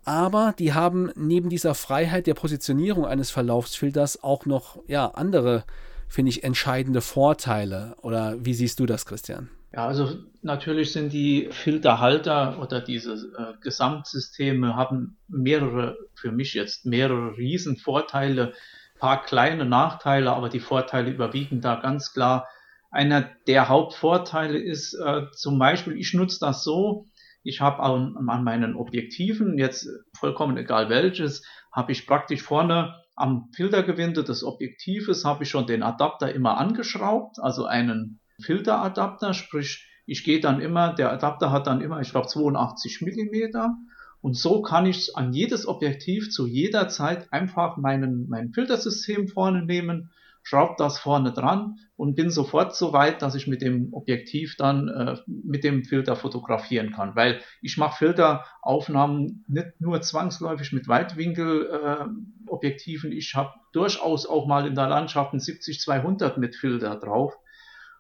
aber 0.06 0.56
die 0.58 0.74
haben 0.74 1.12
neben 1.16 1.50
dieser 1.50 1.76
Freiheit 1.76 2.26
der 2.26 2.34
Positionierung 2.34 3.06
eines 3.06 3.30
Verlaufsfilters 3.30 4.24
auch 4.24 4.48
noch 4.48 4.82
ja, 4.88 5.08
andere, 5.08 5.66
finde 6.12 6.30
ich, 6.30 6.44
entscheidende 6.44 7.00
Vorteile. 7.00 7.96
Oder 8.02 8.36
wie 8.46 8.54
siehst 8.54 8.80
du 8.82 8.86
das, 8.86 9.06
Christian? 9.06 9.50
Ja, 9.74 9.88
also 9.88 10.18
natürlich 10.42 10.92
sind 10.92 11.14
die 11.14 11.48
Filterhalter 11.52 12.62
oder 12.62 12.82
diese 12.82 13.14
äh, 13.14 13.54
Gesamtsysteme 13.62 14.76
haben 14.76 15.18
mehrere, 15.30 15.98
für 16.14 16.34
mich 16.34 16.54
jetzt 16.54 16.86
mehrere 16.86 17.38
Riesenvorteile, 17.38 18.54
paar 19.00 19.24
kleine 19.24 19.64
Nachteile, 19.64 20.34
aber 20.34 20.50
die 20.50 20.60
Vorteile 20.60 21.10
überwiegen 21.10 21.62
da 21.62 21.76
ganz 21.76 22.12
klar. 22.12 22.50
Einer 22.92 23.30
der 23.48 23.70
Hauptvorteile 23.70 24.60
ist 24.60 24.94
äh, 24.94 25.28
zum 25.32 25.58
Beispiel, 25.58 25.96
ich 25.96 26.14
nutze 26.14 26.40
das 26.42 26.66
so, 26.66 27.06
ich 27.42 27.62
habe 27.62 27.82
an, 27.82 28.18
an 28.28 28.44
meinen 28.44 28.76
Objektiven, 28.76 29.58
jetzt 29.58 29.88
vollkommen 30.14 30.58
egal 30.58 30.90
welches, 30.90 31.46
habe 31.72 31.94
ich 31.94 32.06
praktisch 32.06 32.42
vorne 32.42 33.01
am 33.22 33.50
Filtergewinde 33.54 34.24
des 34.24 34.44
Objektives 34.44 35.24
habe 35.24 35.44
ich 35.44 35.50
schon 35.50 35.68
den 35.68 35.84
Adapter 35.84 36.34
immer 36.34 36.58
angeschraubt, 36.58 37.38
also 37.40 37.66
einen 37.66 38.20
Filteradapter, 38.42 39.34
sprich 39.34 39.88
ich 40.06 40.24
gehe 40.24 40.40
dann 40.40 40.60
immer, 40.60 40.94
der 40.94 41.12
Adapter 41.12 41.52
hat 41.52 41.68
dann 41.68 41.82
immer, 41.82 42.02
ich 42.02 42.12
glaube 42.12 42.28
82 42.28 43.02
Millimeter. 43.02 43.78
Und 44.20 44.36
so 44.36 44.62
kann 44.62 44.86
ich 44.86 45.16
an 45.16 45.34
jedes 45.34 45.68
Objektiv 45.68 46.32
zu 46.32 46.48
jeder 46.48 46.90
Zeit 46.90 47.32
einfach 47.32 47.78
meinen, 47.78 48.28
mein 48.28 48.52
Filtersystem 48.52 49.28
vorne 49.28 49.66
nehmen, 49.66 50.12
schraube 50.44 50.76
das 50.78 51.00
vorne 51.00 51.34
dran 51.34 51.78
und 51.96 52.16
bin 52.16 52.30
sofort 52.30 52.76
so 52.76 52.92
weit, 52.94 53.22
dass 53.22 53.36
ich 53.36 53.48
mit 53.48 53.62
dem 53.62 53.94
Objektiv 53.94 54.56
dann 54.58 54.88
äh, 54.88 55.18
mit 55.28 55.64
dem 55.64 55.84
Filter 55.84 56.16
fotografieren 56.16 56.92
kann. 56.92 57.16
Weil 57.16 57.42
ich 57.62 57.78
mache 57.78 57.98
Filteraufnahmen 57.98 59.46
nicht 59.48 59.80
nur 59.80 60.02
zwangsläufig 60.02 60.74
mit 60.74 60.88
Weitwinkelobjektiven, 60.88 63.12
äh, 63.12 63.16
ich 63.16 63.36
habe 63.36 63.52
durchaus 63.74 64.26
auch 64.26 64.48
mal 64.48 64.66
in 64.66 64.74
der 64.76 64.88
Landschaft 64.88 65.34
ein 65.34 65.40
70-200 65.40 66.40
mit 66.40 66.56
Filter 66.56 66.96
drauf. 66.96 67.38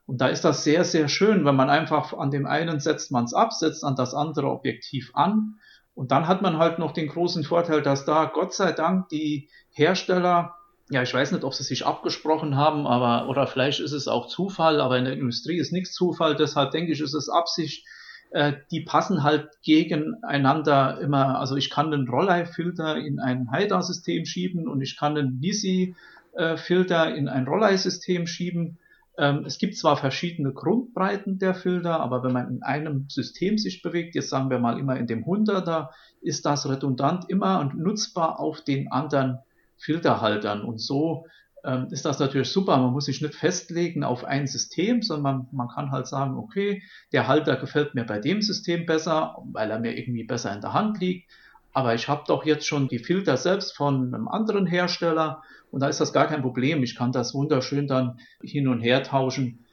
Und 0.05 0.19
da 0.19 0.27
ist 0.27 0.43
das 0.43 0.63
sehr, 0.63 0.83
sehr 0.83 1.07
schön, 1.07 1.45
wenn 1.45 1.55
man 1.55 1.69
einfach 1.69 2.17
an 2.17 2.31
dem 2.31 2.47
einen 2.47 2.79
setzt 2.79 3.11
man 3.11 3.25
es 3.25 3.33
ab, 3.33 3.53
setzt 3.53 3.83
an 3.83 3.95
das 3.95 4.13
andere 4.13 4.47
Objektiv 4.47 5.11
an 5.13 5.57
und 5.93 6.11
dann 6.11 6.27
hat 6.27 6.41
man 6.41 6.57
halt 6.57 6.79
noch 6.79 6.93
den 6.93 7.09
großen 7.09 7.43
Vorteil, 7.43 7.81
dass 7.81 8.05
da 8.05 8.25
Gott 8.25 8.53
sei 8.53 8.71
Dank 8.71 9.09
die 9.09 9.49
Hersteller, 9.71 10.55
ja, 10.91 11.01
ich 11.01 11.13
weiß 11.13 11.31
nicht, 11.31 11.45
ob 11.45 11.53
sie 11.53 11.63
sich 11.63 11.85
abgesprochen 11.85 12.57
haben, 12.57 12.85
aber 12.85 13.29
oder 13.29 13.47
vielleicht 13.47 13.79
ist 13.79 13.93
es 13.93 14.09
auch 14.09 14.27
Zufall, 14.27 14.81
aber 14.81 14.97
in 14.97 15.05
der 15.05 15.13
Industrie 15.13 15.57
ist 15.57 15.71
nichts 15.71 15.93
Zufall, 15.93 16.35
deshalb 16.35 16.71
denke 16.71 16.91
ich, 16.91 16.99
ist 16.99 17.13
es 17.13 17.29
Absicht. 17.29 17.85
Äh, 18.31 18.53
die 18.71 18.81
passen 18.81 19.23
halt 19.23 19.49
gegeneinander 19.63 20.99
immer. 20.99 21.39
Also 21.39 21.55
ich 21.55 21.69
kann 21.69 21.91
den 21.91 22.09
Rollei-Filter 22.09 22.97
in 22.97 23.19
ein 23.19 23.49
Haida-System 23.51 24.25
schieben 24.25 24.67
und 24.67 24.81
ich 24.81 24.97
kann 24.97 25.15
den 25.15 25.39
Nisi-Filter 25.39 27.15
in 27.15 27.29
ein 27.29 27.47
Rollei-System 27.47 28.27
schieben. 28.27 28.77
Ähm, 29.17 29.45
es 29.45 29.59
gibt 29.59 29.77
zwar 29.77 29.95
verschiedene 29.95 30.51
Grundbreiten 30.51 31.39
der 31.39 31.53
Filter, 31.53 32.01
aber 32.01 32.21
wenn 32.23 32.33
man 32.33 32.49
in 32.49 32.63
einem 32.63 33.05
System 33.07 33.57
sich 33.57 33.81
bewegt, 33.81 34.15
jetzt 34.15 34.29
sagen 34.29 34.49
wir 34.49 34.59
mal 34.59 34.77
immer 34.77 34.97
in 34.97 35.07
dem 35.07 35.23
100er, 35.23 35.87
ist 36.21 36.45
das 36.45 36.67
redundant 36.67 37.29
immer 37.29 37.61
und 37.61 37.77
nutzbar 37.77 38.41
auf 38.41 38.61
den 38.61 38.91
anderen 38.91 39.39
Filterhaltern. 39.81 40.63
Und 40.63 40.79
so 40.79 41.25
ähm, 41.63 41.87
ist 41.91 42.05
das 42.05 42.19
natürlich 42.19 42.49
super. 42.49 42.77
Man 42.77 42.91
muss 42.91 43.05
sich 43.05 43.21
nicht 43.21 43.35
festlegen 43.35 44.03
auf 44.03 44.23
ein 44.23 44.47
System, 44.47 45.01
sondern 45.01 45.23
man, 45.23 45.47
man 45.51 45.67
kann 45.67 45.91
halt 45.91 46.07
sagen, 46.07 46.37
okay, 46.37 46.83
der 47.11 47.27
Halter 47.27 47.55
gefällt 47.57 47.95
mir 47.95 48.05
bei 48.05 48.19
dem 48.19 48.41
System 48.41 48.85
besser, 48.85 49.35
weil 49.51 49.71
er 49.71 49.79
mir 49.79 49.97
irgendwie 49.97 50.23
besser 50.23 50.53
in 50.53 50.61
der 50.61 50.73
Hand 50.73 50.99
liegt. 50.99 51.29
Aber 51.73 51.95
ich 51.95 52.07
habe 52.09 52.23
doch 52.27 52.45
jetzt 52.45 52.67
schon 52.67 52.87
die 52.89 52.99
Filter 52.99 53.37
selbst 53.37 53.75
von 53.75 54.13
einem 54.13 54.27
anderen 54.27 54.65
Hersteller 54.65 55.41
und 55.71 55.81
da 55.81 55.87
ist 55.87 56.01
das 56.01 56.11
gar 56.11 56.27
kein 56.27 56.41
Problem. 56.41 56.83
Ich 56.83 56.95
kann 56.95 57.13
das 57.13 57.33
wunderschön 57.33 57.87
dann 57.87 58.19
hin 58.43 58.67
und 58.67 58.81
her 58.81 59.03
tauschen. 59.03 59.65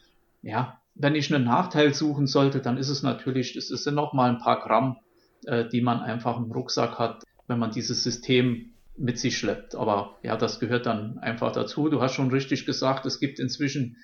Ja, 0.43 0.81
wenn 0.95 1.17
ich 1.17 1.35
einen 1.35 1.45
Nachteil 1.45 1.93
suchen 1.95 2.27
sollte, 2.27 2.61
dann 2.61 2.77
ist 2.77 2.89
es 2.89 3.03
natürlich, 3.03 3.57
es 3.57 3.69
sind 3.69 3.95
noch 3.95 4.13
mal 4.13 4.31
ein 4.31 4.39
paar 4.39 4.61
Gramm, 4.61 4.99
äh, 5.47 5.69
die 5.69 5.81
man 5.81 6.01
einfach 6.01 6.37
im 6.37 6.53
Rucksack 6.53 6.99
hat, 6.99 7.25
wenn 7.49 7.59
man 7.59 7.73
dieses 7.73 8.05
System 8.05 8.71
mit 8.99 9.19
sich 9.19 9.39
schleppt. 9.39 9.75
Aber 9.75 10.19
ja, 10.23 10.37
das 10.37 10.61
gehört 10.61 10.87
dann 10.87 11.19
einfach 11.19 11.53
dazu. 11.53 11.89
Du 11.89 12.01
hast 12.01 12.15
schon 12.15 12.31
richtig 12.31 12.67
gesagt, 12.67 13.07
es 13.07 13.21
gibt 13.21 13.39
inzwischen 13.39 13.97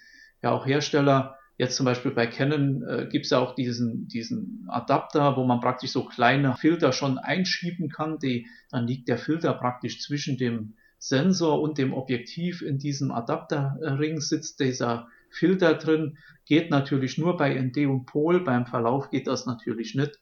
ja 0.43 0.53
auch 0.53 0.67
Hersteller, 0.67 1.39
Jetzt 1.57 1.77
zum 1.77 1.87
Beispiel 1.87 2.11
bei 2.11 2.27
Canon 2.27 2.83
äh, 2.83 3.07
gibt 3.09 3.27
es 3.27 3.31
ja 3.31 3.39
auch 3.39 3.55
diesen, 3.55 4.09
diesen 4.09 4.67
Adapter, 4.69 5.37
wo 5.37 5.45
man 5.45 5.61
praktisch 5.61 5.93
so 5.93 6.05
kleine 6.05 6.57
Filter 6.57 6.93
schon 6.93 7.17
einschieben 7.19 7.89
kann. 7.89 8.19
Die, 8.19 8.49
dann 8.71 8.89
liegt 8.89 9.09
der 9.09 9.19
Filter 9.19 9.55
praktisch 9.55 10.01
zwischen 10.01 10.37
dem 10.37 10.75
Sensor 10.99 11.61
und 11.61 11.79
dem 11.79 11.93
Objektiv 11.93 12.61
in 12.61 12.79
diesem 12.79 13.13
Adapterring 13.13 14.21
sitzt 14.21 14.59
dieser 14.59 15.07
Filter 15.31 15.75
drin. 15.75 16.19
Geht 16.45 16.71
natürlich 16.71 17.19
nur 17.19 17.37
bei 17.37 17.55
ND 17.55 17.87
und 17.87 18.07
Pol, 18.07 18.43
beim 18.43 18.67
Verlauf 18.67 19.11
geht 19.11 19.29
das 19.29 19.47
natürlich 19.47 19.95
nicht. 19.95 20.19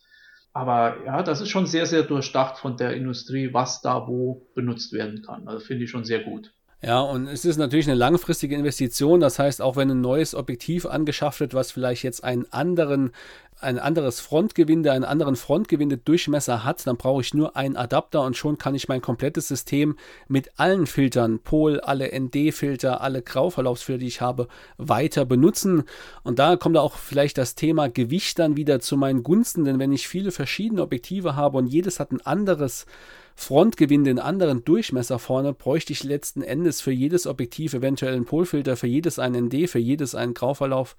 Aber 0.55 1.03
ja, 1.05 1.23
das 1.23 1.41
ist 1.41 1.49
schon 1.49 1.67
sehr, 1.67 1.87
sehr 1.87 2.03
durchdacht 2.03 2.59
von 2.59 2.77
der 2.77 2.95
Industrie, 2.95 3.55
was 3.55 3.81
da 3.81 4.07
wo 4.07 4.49
benutzt 4.55 4.93
werden 4.93 5.23
kann. 5.23 5.49
Also 5.49 5.65
finde 5.65 5.85
ich 5.85 5.91
schon 5.91 6.05
sehr 6.05 6.23
gut. 6.25 6.53
Ja, 6.85 7.01
und 7.01 7.29
es 7.29 7.45
ist 7.45 7.59
natürlich 7.59 7.87
eine 7.87 7.97
langfristige 7.97 8.57
Investition. 8.57 9.21
Das 9.21 9.39
heißt, 9.39 9.63
auch 9.63 9.77
wenn 9.77 9.89
ein 9.89 10.01
neues 10.01 10.35
Objektiv 10.35 10.85
angeschafft 10.85 11.39
wird, 11.39 11.55
was 11.55 11.71
vielleicht 11.71 12.03
jetzt 12.03 12.25
einen 12.25 12.53
anderen, 12.53 13.13
ein 13.61 13.79
anderes 13.79 14.19
Frontgewinde, 14.19 14.91
einen 14.91 15.05
anderen 15.05 15.37
Frontgewinde-Durchmesser 15.37 16.65
hat, 16.65 16.85
dann 16.85 16.97
brauche 16.97 17.21
ich 17.21 17.35
nur 17.35 17.55
einen 17.55 17.77
Adapter 17.77 18.23
und 18.23 18.37
schon 18.37 18.59
kann 18.59 18.75
ich 18.75 18.89
mein 18.89 19.01
komplettes 19.01 19.47
System 19.47 19.97
mit 20.27 20.51
allen 20.57 20.89
Filtern, 20.89 21.39
Pol, 21.39 21.79
alle 21.79 22.11
ND-Filter, 22.19 23.01
alle 23.01 23.23
Grauverlaufsfilter, 23.23 24.01
die 24.01 24.09
ich 24.09 24.21
habe, 24.21 24.49
weiter 24.77 25.25
benutzen. 25.25 25.85
Und 26.25 26.41
da 26.41 26.57
kommt 26.57 26.77
auch 26.77 26.97
vielleicht 26.97 27.39
das 27.39 27.55
Thema 27.55 27.91
Gewicht 27.91 28.41
dann 28.41 28.57
wieder 28.57 28.81
zu 28.81 28.97
meinen 28.97 29.23
Gunsten, 29.23 29.65
denn 29.65 29.79
wenn 29.79 29.93
ich 29.93 30.09
viele 30.09 30.33
verschiedene 30.33 30.83
Objektive 30.83 31.37
habe 31.37 31.59
und 31.59 31.69
jedes 31.69 32.01
hat 32.01 32.11
ein 32.11 32.27
anderes 32.27 32.87
Frontgewinde 33.35 34.11
in 34.11 34.19
anderen 34.19 34.65
Durchmesser 34.65 35.19
vorne, 35.19 35.53
bräuchte 35.53 35.93
ich 35.93 36.05
letzten 36.05 36.43
Endes 36.43 36.81
für 36.81 36.93
jedes 36.93 37.27
Objektiv 37.27 37.75
eventuell 37.75 38.15
einen 38.15 38.25
Polfilter, 38.25 38.77
für 38.77 38.87
jedes 38.87 39.19
einen 39.19 39.47
ND, 39.47 39.69
für 39.69 39.79
jedes 39.79 40.15
einen 40.15 40.35
Grauverlauf, 40.35 40.97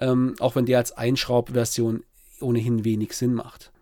ähm, 0.00 0.34
auch 0.40 0.56
wenn 0.56 0.66
der 0.66 0.78
als 0.78 0.92
Einschraubversion 0.92 2.04
ohnehin 2.40 2.84
wenig 2.84 3.12
Sinn 3.14 3.34
macht. 3.34 3.72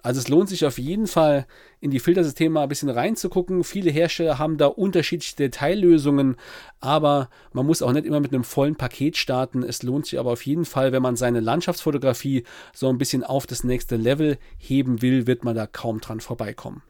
Also 0.00 0.20
es 0.20 0.28
lohnt 0.28 0.48
sich 0.48 0.64
auf 0.64 0.78
jeden 0.78 1.08
Fall, 1.08 1.46
in 1.80 1.90
die 1.90 1.98
Filtersysteme 1.98 2.50
mal 2.50 2.62
ein 2.62 2.68
bisschen 2.68 2.88
reinzugucken. 2.88 3.64
Viele 3.64 3.90
Hersteller 3.90 4.38
haben 4.38 4.56
da 4.56 4.66
unterschiedliche 4.66 5.34
Detaillösungen, 5.36 6.36
aber 6.80 7.28
man 7.52 7.66
muss 7.66 7.82
auch 7.82 7.92
nicht 7.92 8.06
immer 8.06 8.20
mit 8.20 8.32
einem 8.32 8.44
vollen 8.44 8.76
Paket 8.76 9.16
starten. 9.16 9.64
Es 9.64 9.82
lohnt 9.82 10.06
sich 10.06 10.18
aber 10.18 10.30
auf 10.30 10.46
jeden 10.46 10.64
Fall, 10.64 10.92
wenn 10.92 11.02
man 11.02 11.16
seine 11.16 11.40
Landschaftsfotografie 11.40 12.44
so 12.72 12.88
ein 12.88 12.98
bisschen 12.98 13.24
auf 13.24 13.46
das 13.46 13.64
nächste 13.64 13.96
Level 13.96 14.38
heben 14.56 15.02
will, 15.02 15.26
wird 15.26 15.44
man 15.44 15.56
da 15.56 15.66
kaum 15.66 16.00
dran 16.00 16.20
vorbeikommen. 16.20 16.82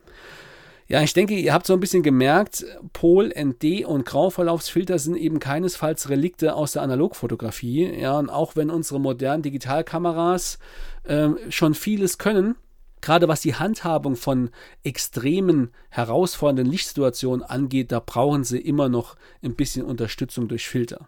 Ja, 0.91 1.03
ich 1.03 1.13
denke, 1.13 1.35
ihr 1.35 1.53
habt 1.53 1.67
so 1.67 1.75
ein 1.75 1.81
bisschen 1.81 2.03
gemerkt, 2.03 2.65
Pol, 2.95 3.31
ND 3.39 3.85
und 3.85 4.07
Grauverlaufsfilter 4.07 4.99
sind 4.99 5.17
eben 5.17 5.39
keinesfalls 5.39 6.09
Relikte 6.09 6.55
aus 6.55 6.73
der 6.73 6.83
Analogfotografie. 6.83 7.93
Ja, 8.01 8.19
und 8.19 8.31
auch 8.31 8.57
wenn 8.57 8.71
unsere 8.71 8.99
modernen 8.99 9.43
Digitalkameras 9.43 10.59
äh, 11.05 11.29
schon 11.51 11.75
vieles 11.75 12.17
können, 12.17 12.57
gerade 13.03 13.29
was 13.29 13.43
die 13.43 13.55
Handhabung 13.55 14.17
von 14.17 14.49
extremen, 14.83 15.73
herausfordernden 15.91 16.73
Lichtsituationen 16.73 17.45
angeht, 17.45 17.93
da 17.93 18.01
brauchen 18.01 18.45
sie 18.45 18.59
immer 18.59 18.89
noch 18.89 19.17
ein 19.43 19.57
bisschen 19.57 19.85
Unterstützung 19.85 20.49
durch 20.49 20.69
Filter. 20.69 21.07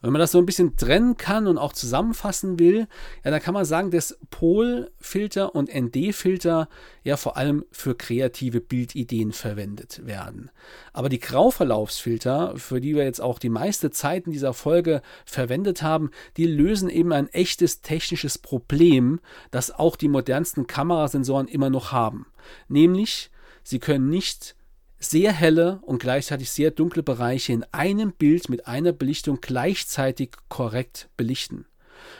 Wenn 0.00 0.12
man 0.12 0.20
das 0.20 0.32
so 0.32 0.38
ein 0.38 0.46
bisschen 0.46 0.76
trennen 0.76 1.16
kann 1.16 1.46
und 1.46 1.58
auch 1.58 1.72
zusammenfassen 1.72 2.58
will, 2.58 2.86
ja, 3.24 3.30
dann 3.30 3.40
kann 3.40 3.54
man 3.54 3.64
sagen, 3.64 3.90
dass 3.90 4.18
Polfilter 4.30 5.54
und 5.54 5.74
ND-Filter 5.74 6.68
ja 7.02 7.16
vor 7.16 7.36
allem 7.36 7.64
für 7.70 7.94
kreative 7.94 8.60
Bildideen 8.60 9.32
verwendet 9.32 10.06
werden. 10.06 10.50
Aber 10.92 11.08
die 11.08 11.18
Grauverlaufsfilter, 11.18 12.54
für 12.56 12.80
die 12.80 12.94
wir 12.94 13.04
jetzt 13.04 13.20
auch 13.20 13.38
die 13.38 13.48
meiste 13.48 13.90
Zeit 13.90 14.26
in 14.26 14.32
dieser 14.32 14.54
Folge 14.54 15.02
verwendet 15.24 15.82
haben, 15.82 16.10
die 16.36 16.46
lösen 16.46 16.90
eben 16.90 17.12
ein 17.12 17.28
echtes 17.28 17.82
technisches 17.82 18.38
Problem, 18.38 19.20
das 19.50 19.70
auch 19.70 19.96
die 19.96 20.08
modernsten 20.08 20.66
Kamerasensoren 20.66 21.48
immer 21.48 21.70
noch 21.70 21.92
haben. 21.92 22.26
Nämlich, 22.68 23.30
sie 23.62 23.78
können 23.78 24.08
nicht 24.08 24.54
sehr 24.98 25.32
helle 25.32 25.80
und 25.82 26.00
gleichzeitig 26.00 26.50
sehr 26.50 26.70
dunkle 26.70 27.02
Bereiche 27.02 27.52
in 27.52 27.64
einem 27.72 28.12
Bild 28.12 28.48
mit 28.48 28.66
einer 28.66 28.92
Belichtung 28.92 29.38
gleichzeitig 29.40 30.30
korrekt 30.48 31.08
belichten. 31.16 31.66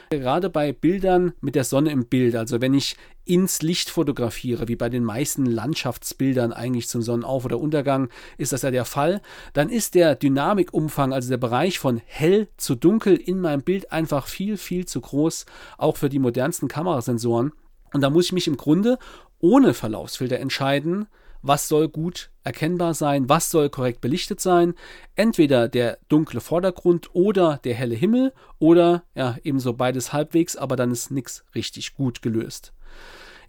Gerade 0.09 0.49
bei 0.49 0.73
Bildern 0.73 1.33
mit 1.41 1.55
der 1.55 1.63
Sonne 1.63 1.91
im 1.91 2.07
Bild, 2.07 2.35
also 2.35 2.61
wenn 2.61 2.73
ich 2.73 2.97
ins 3.25 3.61
Licht 3.61 3.89
fotografiere, 3.89 4.67
wie 4.67 4.75
bei 4.75 4.89
den 4.89 5.03
meisten 5.03 5.45
Landschaftsbildern 5.45 6.51
eigentlich 6.51 6.87
zum 6.87 7.01
Sonnenauf- 7.01 7.45
oder 7.45 7.59
Untergang, 7.59 8.09
ist 8.37 8.51
das 8.51 8.63
ja 8.63 8.71
der 8.71 8.85
Fall, 8.85 9.21
dann 9.53 9.69
ist 9.69 9.93
der 9.93 10.15
Dynamikumfang, 10.15 11.13
also 11.13 11.29
der 11.29 11.37
Bereich 11.37 11.77
von 11.77 12.01
hell 12.05 12.47
zu 12.57 12.75
dunkel 12.75 13.15
in 13.15 13.39
meinem 13.39 13.61
Bild 13.61 13.91
einfach 13.91 14.27
viel, 14.27 14.57
viel 14.57 14.85
zu 14.85 14.99
groß, 14.99 15.45
auch 15.77 15.97
für 15.97 16.09
die 16.09 16.19
modernsten 16.19 16.67
Kamerasensoren. 16.67 17.53
Und 17.93 18.01
da 18.01 18.09
muss 18.09 18.25
ich 18.25 18.33
mich 18.33 18.47
im 18.47 18.57
Grunde 18.57 18.97
ohne 19.39 19.73
Verlaufsfilter 19.73 20.39
entscheiden, 20.39 21.07
was 21.41 21.67
soll 21.67 21.87
gut 21.87 22.31
erkennbar 22.49 22.95
sein, 22.95 23.29
was 23.29 23.51
soll 23.51 23.69
korrekt 23.69 24.01
belichtet 24.01 24.41
sein. 24.41 24.73
Entweder 25.15 25.69
der 25.69 25.99
dunkle 26.09 26.41
Vordergrund 26.41 27.13
oder 27.13 27.59
der 27.63 27.75
helle 27.75 27.93
Himmel 27.93 28.33
oder 28.57 29.03
ja, 29.13 29.37
ebenso 29.43 29.73
beides 29.73 30.13
halbwegs, 30.13 30.55
aber 30.55 30.75
dann 30.75 30.91
ist 30.91 31.11
nichts 31.11 31.45
richtig 31.53 31.93
gut 31.93 32.23
gelöst. 32.23 32.73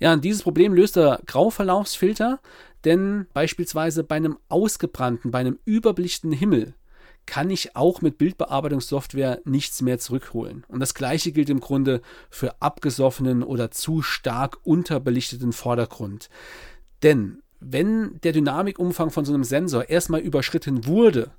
Ja, 0.00 0.14
dieses 0.16 0.42
Problem 0.42 0.74
löst 0.74 0.96
der 0.96 1.20
Grauverlaufsfilter, 1.24 2.40
denn 2.84 3.26
beispielsweise 3.32 4.04
bei 4.04 4.16
einem 4.16 4.38
ausgebrannten, 4.48 5.30
bei 5.30 5.38
einem 5.38 5.58
überbelichteten 5.64 6.32
Himmel 6.32 6.74
kann 7.24 7.48
ich 7.48 7.76
auch 7.76 8.02
mit 8.02 8.18
Bildbearbeitungssoftware 8.18 9.40
nichts 9.44 9.80
mehr 9.80 9.98
zurückholen. 9.98 10.64
Und 10.68 10.80
das 10.80 10.94
gleiche 10.94 11.32
gilt 11.32 11.48
im 11.48 11.60
Grunde 11.60 12.02
für 12.28 12.60
abgesoffenen 12.60 13.42
oder 13.42 13.70
zu 13.70 14.02
stark 14.02 14.58
unterbelichteten 14.64 15.52
Vordergrund. 15.52 16.28
Denn 17.02 17.42
wenn 17.60 18.18
der 18.22 18.32
Dynamikumfang 18.32 19.10
von 19.10 19.24
so 19.24 19.32
einem 19.32 19.44
Sensor 19.44 19.88
erstmal 19.88 20.20
überschritten 20.20 20.86
wurde, 20.86 21.30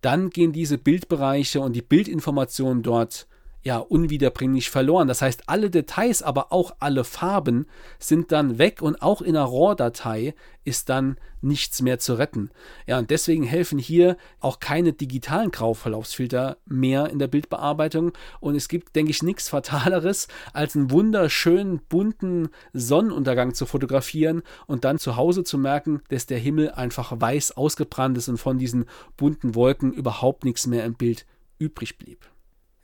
dann 0.00 0.30
gehen 0.30 0.52
diese 0.52 0.78
Bildbereiche 0.78 1.60
und 1.60 1.74
die 1.74 1.82
Bildinformationen 1.82 2.82
dort 2.82 3.26
ja 3.66 3.78
unwiederbringlich 3.78 4.70
verloren. 4.70 5.08
Das 5.08 5.22
heißt, 5.22 5.48
alle 5.48 5.70
Details, 5.70 6.22
aber 6.22 6.52
auch 6.52 6.76
alle 6.78 7.02
Farben 7.02 7.66
sind 7.98 8.30
dann 8.30 8.58
weg 8.58 8.80
und 8.80 9.02
auch 9.02 9.20
in 9.20 9.36
einer 9.36 9.46
RAW-Datei 9.46 10.34
ist 10.62 10.88
dann 10.88 11.16
nichts 11.40 11.82
mehr 11.82 11.98
zu 11.98 12.14
retten. 12.14 12.50
Ja, 12.86 12.98
und 12.98 13.10
deswegen 13.10 13.42
helfen 13.42 13.78
hier 13.80 14.16
auch 14.38 14.60
keine 14.60 14.92
digitalen 14.92 15.50
Grauverlaufsfilter 15.50 16.58
mehr 16.64 17.10
in 17.10 17.18
der 17.18 17.26
Bildbearbeitung. 17.26 18.12
Und 18.38 18.54
es 18.54 18.68
gibt, 18.68 18.94
denke 18.94 19.10
ich, 19.10 19.24
nichts 19.24 19.48
Fataleres, 19.48 20.28
als 20.52 20.76
einen 20.76 20.92
wunderschönen, 20.92 21.80
bunten 21.88 22.50
Sonnenuntergang 22.72 23.52
zu 23.52 23.66
fotografieren 23.66 24.42
und 24.66 24.84
dann 24.84 25.00
zu 25.00 25.16
Hause 25.16 25.42
zu 25.42 25.58
merken, 25.58 26.02
dass 26.08 26.26
der 26.26 26.38
Himmel 26.38 26.70
einfach 26.70 27.20
weiß 27.20 27.56
ausgebrannt 27.56 28.16
ist 28.16 28.28
und 28.28 28.38
von 28.38 28.58
diesen 28.58 28.84
bunten 29.16 29.56
Wolken 29.56 29.92
überhaupt 29.92 30.44
nichts 30.44 30.68
mehr 30.68 30.84
im 30.84 30.94
Bild 30.94 31.26
übrig 31.58 31.98
blieb. 31.98 32.28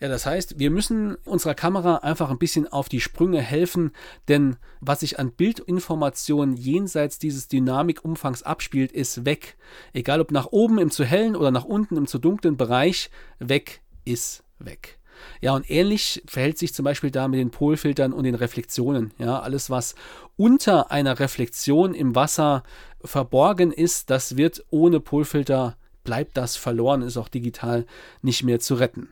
Ja, 0.02 0.08
das 0.08 0.26
heißt, 0.26 0.58
wir 0.58 0.72
müssen 0.72 1.14
unserer 1.24 1.54
Kamera 1.54 1.98
einfach 1.98 2.28
ein 2.28 2.38
bisschen 2.40 2.66
auf 2.66 2.88
die 2.88 3.00
Sprünge 3.00 3.40
helfen, 3.40 3.92
denn 4.26 4.56
was 4.80 4.98
sich 4.98 5.20
an 5.20 5.30
Bildinformationen 5.30 6.56
jenseits 6.56 7.20
dieses 7.20 7.46
Dynamikumfangs 7.46 8.42
abspielt, 8.42 8.90
ist 8.90 9.24
weg. 9.24 9.56
Egal 9.92 10.20
ob 10.20 10.32
nach 10.32 10.46
oben 10.46 10.80
im 10.80 10.90
zu 10.90 11.04
hellen 11.04 11.36
oder 11.36 11.52
nach 11.52 11.62
unten 11.62 11.96
im 11.96 12.08
zu 12.08 12.18
dunklen 12.18 12.56
Bereich, 12.56 13.10
weg 13.38 13.80
ist 14.04 14.42
weg. 14.58 14.98
Ja, 15.40 15.54
und 15.54 15.70
ähnlich 15.70 16.20
verhält 16.26 16.58
sich 16.58 16.74
zum 16.74 16.82
Beispiel 16.82 17.12
da 17.12 17.28
mit 17.28 17.38
den 17.38 17.52
Polfiltern 17.52 18.12
und 18.12 18.24
den 18.24 18.34
Reflexionen. 18.34 19.12
Ja, 19.18 19.38
alles, 19.38 19.70
was 19.70 19.94
unter 20.36 20.90
einer 20.90 21.20
Reflexion 21.20 21.94
im 21.94 22.16
Wasser 22.16 22.64
verborgen 23.04 23.70
ist, 23.70 24.10
das 24.10 24.36
wird 24.36 24.64
ohne 24.70 24.98
Polfilter, 24.98 25.76
bleibt 26.02 26.36
das 26.36 26.56
verloren, 26.56 27.02
ist 27.02 27.18
auch 27.18 27.28
digital 27.28 27.86
nicht 28.20 28.42
mehr 28.42 28.58
zu 28.58 28.74
retten. 28.74 29.10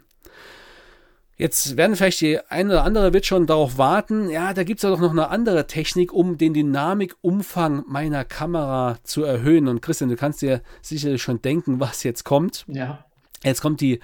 Jetzt 1.41 1.79
werden 1.79 1.97
vielleicht 1.97 2.21
die 2.21 2.39
eine 2.51 2.69
oder 2.69 2.85
andere 2.85 3.15
wird 3.15 3.25
schon 3.25 3.47
darauf 3.47 3.79
warten, 3.79 4.29
ja, 4.29 4.53
da 4.53 4.63
gibt 4.63 4.81
es 4.81 4.83
ja 4.83 4.91
doch 4.91 5.01
noch 5.01 5.13
eine 5.13 5.31
andere 5.31 5.67
Technik, 5.67 6.13
um 6.13 6.37
den 6.37 6.53
Dynamikumfang 6.53 7.85
meiner 7.89 8.27
Kamera 8.27 8.99
zu 9.05 9.25
erhöhen. 9.25 9.67
Und 9.67 9.81
Christian, 9.81 10.11
du 10.11 10.17
kannst 10.17 10.43
dir 10.43 10.61
sicherlich 10.83 11.23
schon 11.23 11.41
denken, 11.41 11.81
was 11.81 12.03
jetzt 12.03 12.25
kommt. 12.25 12.67
Ja. 12.69 13.07
Jetzt 13.43 13.63
kommt 13.63 13.81
die 13.81 14.01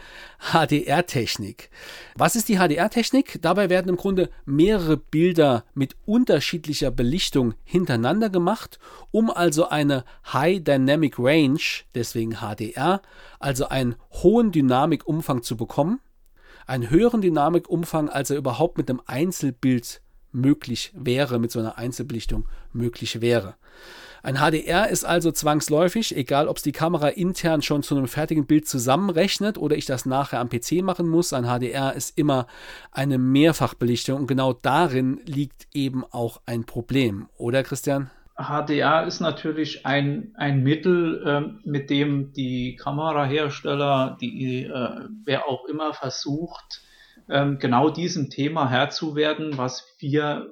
HDR-Technik. 0.50 1.68
Was 2.14 2.36
ist 2.36 2.48
die 2.48 2.56
HDR-Technik? 2.56 3.38
Dabei 3.42 3.68
werden 3.68 3.90
im 3.90 3.98
Grunde 3.98 4.30
mehrere 4.46 4.96
Bilder 4.96 5.64
mit 5.74 5.94
unterschiedlicher 6.06 6.90
Belichtung 6.90 7.52
hintereinander 7.64 8.30
gemacht, 8.30 8.78
um 9.10 9.28
also 9.28 9.68
eine 9.68 10.06
High 10.32 10.64
Dynamic 10.64 11.18
Range, 11.18 11.60
deswegen 11.94 12.36
HDR, 12.36 13.02
also 13.38 13.68
einen 13.68 13.96
hohen 14.22 14.52
Dynamikumfang 14.52 15.42
zu 15.42 15.58
bekommen 15.58 16.00
einen 16.66 16.90
höheren 16.90 17.20
Dynamikumfang, 17.20 18.08
als 18.08 18.30
er 18.30 18.36
überhaupt 18.36 18.78
mit 18.78 18.90
einem 18.90 19.00
Einzelbild 19.06 20.02
möglich 20.32 20.92
wäre, 20.94 21.38
mit 21.38 21.50
so 21.50 21.58
einer 21.58 21.78
Einzelbelichtung 21.78 22.46
möglich 22.72 23.20
wäre. 23.20 23.54
Ein 24.22 24.38
HDR 24.38 24.88
ist 24.88 25.04
also 25.04 25.30
zwangsläufig, 25.30 26.16
egal 26.16 26.48
ob 26.48 26.56
es 26.56 26.64
die 26.64 26.72
Kamera 26.72 27.08
intern 27.08 27.62
schon 27.62 27.84
zu 27.84 27.96
einem 27.96 28.08
fertigen 28.08 28.46
Bild 28.46 28.66
zusammenrechnet 28.66 29.56
oder 29.56 29.76
ich 29.76 29.86
das 29.86 30.04
nachher 30.04 30.40
am 30.40 30.48
PC 30.48 30.82
machen 30.82 31.08
muss. 31.08 31.32
Ein 31.32 31.44
HDR 31.44 31.94
ist 31.94 32.18
immer 32.18 32.48
eine 32.90 33.18
Mehrfachbelichtung 33.18 34.18
und 34.20 34.26
genau 34.26 34.52
darin 34.52 35.20
liegt 35.26 35.68
eben 35.72 36.04
auch 36.04 36.40
ein 36.44 36.64
Problem, 36.64 37.28
oder 37.36 37.62
Christian? 37.62 38.10
HDR 38.36 39.06
ist 39.06 39.20
natürlich 39.20 39.86
ein, 39.86 40.32
ein 40.36 40.62
Mittel, 40.62 41.22
äh, 41.26 41.68
mit 41.68 41.88
dem 41.88 42.32
die 42.32 42.76
Kamerahersteller, 42.76 44.18
die, 44.20 44.64
äh, 44.64 45.08
wer 45.24 45.48
auch 45.48 45.64
immer 45.64 45.94
versucht, 45.94 46.82
äh, 47.28 47.56
genau 47.56 47.88
diesem 47.88 48.28
Thema 48.28 48.68
Herr 48.68 48.90
zu 48.90 49.16
werden, 49.16 49.56
was 49.56 49.96
wir 49.98 50.50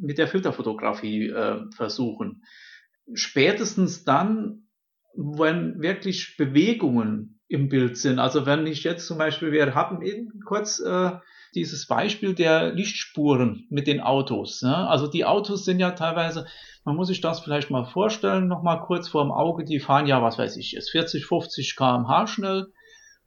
mit 0.00 0.18
der 0.18 0.28
Filterfotografie 0.28 1.28
äh, 1.30 1.62
versuchen. 1.74 2.44
Spätestens 3.14 4.04
dann, 4.04 4.68
wenn 5.16 5.82
wirklich 5.82 6.36
Bewegungen 6.36 7.40
im 7.48 7.68
Bild 7.68 7.96
sind, 7.98 8.20
also 8.20 8.46
wenn 8.46 8.66
ich 8.66 8.84
jetzt 8.84 9.06
zum 9.06 9.18
Beispiel, 9.18 9.50
wir 9.50 9.74
hatten 9.74 10.02
eben 10.02 10.40
kurz 10.46 10.78
äh, 10.78 11.10
dieses 11.54 11.86
Beispiel 11.86 12.34
der 12.34 12.72
Lichtspuren 12.72 13.66
mit 13.70 13.86
den 13.86 14.00
Autos. 14.00 14.62
Ne? 14.62 14.76
Also 14.88 15.06
die 15.06 15.24
Autos 15.24 15.64
sind 15.64 15.80
ja 15.80 15.92
teilweise 15.92 16.46
man 16.84 16.96
muss 16.96 17.08
sich 17.08 17.20
das 17.20 17.40
vielleicht 17.40 17.70
mal 17.70 17.84
vorstellen, 17.84 18.46
nochmal 18.46 18.80
kurz 18.80 19.08
vor 19.08 19.24
dem 19.24 19.32
Auge, 19.32 19.64
die 19.64 19.80
fahren 19.80 20.06
ja, 20.06 20.22
was 20.22 20.38
weiß 20.38 20.56
ich, 20.58 20.76
ist 20.76 20.90
40, 20.90 21.24
50 21.24 21.76
km/h 21.76 22.26
schnell. 22.26 22.72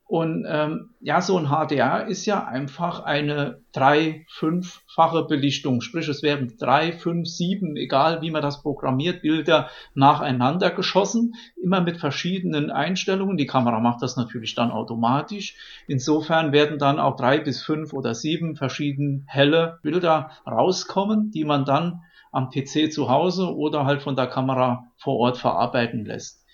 Und 0.07 0.45
ähm, 0.47 0.91
ja, 1.01 1.19
so 1.19 1.37
ein 1.37 1.49
HDR 1.49 2.07
ist 2.07 2.25
ja 2.25 2.45
einfach 2.45 3.01
eine 3.01 3.59
drei-, 3.73 4.25
fünffache 4.29 5.25
Belichtung. 5.25 5.81
Sprich, 5.81 6.07
es 6.07 6.23
werden 6.23 6.55
drei, 6.57 6.93
fünf, 6.93 7.27
sieben, 7.27 7.75
egal 7.75 8.21
wie 8.21 8.31
man 8.31 8.41
das 8.41 8.61
programmiert, 8.61 9.21
Bilder 9.21 9.69
nacheinander 9.95 10.71
geschossen, 10.71 11.35
immer 11.61 11.81
mit 11.81 11.97
verschiedenen 11.97 12.71
Einstellungen. 12.71 13.35
Die 13.35 13.47
Kamera 13.47 13.81
macht 13.81 14.01
das 14.01 14.15
natürlich 14.15 14.55
dann 14.55 14.71
automatisch. 14.71 15.55
Insofern 15.87 16.53
werden 16.53 16.79
dann 16.79 16.99
auch 16.99 17.17
drei 17.17 17.39
bis 17.39 17.61
fünf 17.61 17.91
oder 17.91 18.15
sieben 18.15 18.55
verschieden 18.55 19.25
helle 19.27 19.79
Bilder 19.83 20.31
rauskommen, 20.45 21.31
die 21.31 21.43
man 21.43 21.65
dann 21.65 22.01
am 22.31 22.49
PC 22.49 22.93
zu 22.93 23.09
Hause 23.09 23.53
oder 23.53 23.85
halt 23.85 24.01
von 24.01 24.15
der 24.15 24.27
Kamera 24.27 24.91
vor 24.95 25.17
Ort 25.17 25.37
verarbeiten 25.37 26.05
lässt. 26.05 26.45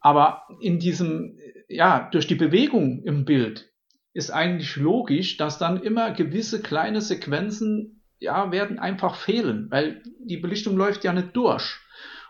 Aber 0.00 0.42
in 0.60 0.78
diesem, 0.78 1.38
ja, 1.68 2.08
durch 2.10 2.26
die 2.26 2.34
Bewegung 2.34 3.02
im 3.04 3.24
Bild 3.24 3.70
ist 4.14 4.30
eigentlich 4.30 4.76
logisch, 4.76 5.36
dass 5.36 5.58
dann 5.58 5.82
immer 5.82 6.10
gewisse 6.12 6.60
kleine 6.60 7.00
Sequenzen, 7.00 8.02
ja, 8.18 8.50
werden 8.50 8.78
einfach 8.78 9.14
fehlen, 9.14 9.70
weil 9.70 10.02
die 10.18 10.38
Belichtung 10.38 10.76
läuft 10.76 11.04
ja 11.04 11.12
nicht 11.12 11.36
durch. 11.36 11.78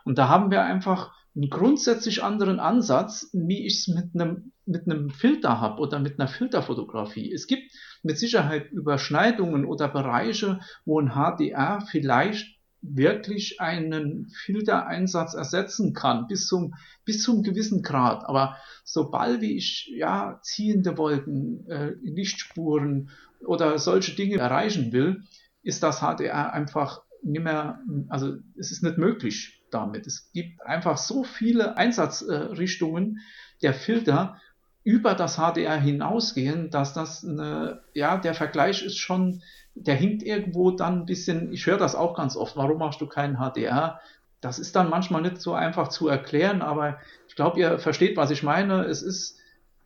Und 0.04 0.18
da 0.18 0.28
haben 0.28 0.50
wir 0.50 0.64
einfach 0.64 1.14
einen 1.34 1.50
grundsätzlich 1.50 2.22
anderen 2.22 2.60
Ansatz, 2.60 3.30
wie 3.32 3.64
ich 3.64 3.78
es 3.78 3.88
mit 3.88 4.10
einem, 4.14 4.52
mit 4.66 4.86
einem 4.86 5.10
Filter 5.10 5.60
habe 5.60 5.80
oder 5.80 5.98
mit 5.98 6.18
einer 6.18 6.28
Filterfotografie. 6.28 7.32
Es 7.32 7.46
gibt 7.46 7.72
mit 8.02 8.18
Sicherheit 8.18 8.70
Überschneidungen 8.72 9.64
oder 9.64 9.88
Bereiche, 9.88 10.60
wo 10.84 11.00
ein 11.00 11.12
HDR 11.12 11.80
vielleicht 11.90 12.57
wirklich 12.80 13.60
einen 13.60 14.28
Filtereinsatz 14.28 15.34
ersetzen 15.34 15.94
kann, 15.94 16.26
bis 16.26 16.46
zum, 16.46 16.74
bis 17.04 17.22
zum 17.22 17.42
gewissen 17.42 17.82
Grad. 17.82 18.24
Aber 18.24 18.56
sobald 18.84 19.40
wie 19.40 19.56
ich 19.56 19.90
ja 19.94 20.38
ziehende 20.42 20.96
Wolken, 20.96 21.66
äh, 21.68 21.92
Lichtspuren 22.02 23.10
oder 23.44 23.78
solche 23.78 24.14
Dinge 24.14 24.38
erreichen 24.38 24.92
will, 24.92 25.22
ist 25.62 25.82
das 25.82 26.00
HDR 26.00 26.52
einfach 26.52 27.02
nicht 27.22 27.42
mehr, 27.42 27.80
also 28.08 28.36
es 28.56 28.70
ist 28.70 28.82
nicht 28.82 28.98
möglich 28.98 29.64
damit. 29.70 30.06
Es 30.06 30.30
gibt 30.32 30.64
einfach 30.64 30.96
so 30.96 31.24
viele 31.24 31.76
Einsatzrichtungen 31.76 33.18
der 33.62 33.74
Filter 33.74 34.40
über 34.88 35.14
das 35.14 35.36
HDR 35.36 35.76
hinausgehen, 35.76 36.70
dass 36.70 36.94
das 36.94 37.22
eine, 37.22 37.82
ja, 37.92 38.16
der 38.16 38.32
Vergleich 38.32 38.82
ist 38.82 38.96
schon 38.96 39.42
der 39.80 39.94
hinkt 39.94 40.22
irgendwo 40.22 40.70
dann 40.70 41.00
ein 41.00 41.06
bisschen, 41.06 41.52
ich 41.52 41.66
höre 41.66 41.76
das 41.76 41.94
auch 41.94 42.16
ganz 42.16 42.36
oft, 42.36 42.56
warum 42.56 42.78
machst 42.78 43.00
du 43.00 43.06
keinen 43.06 43.36
HDR? 43.36 44.00
Das 44.40 44.58
ist 44.58 44.76
dann 44.76 44.90
manchmal 44.90 45.22
nicht 45.22 45.40
so 45.40 45.52
einfach 45.52 45.88
zu 45.88 46.08
erklären, 46.08 46.62
aber 46.62 46.98
ich 47.28 47.36
glaube, 47.36 47.60
ihr 47.60 47.78
versteht, 47.78 48.16
was 48.16 48.30
ich 48.30 48.42
meine. 48.42 48.84
Es 48.84 49.02
ist 49.02 49.38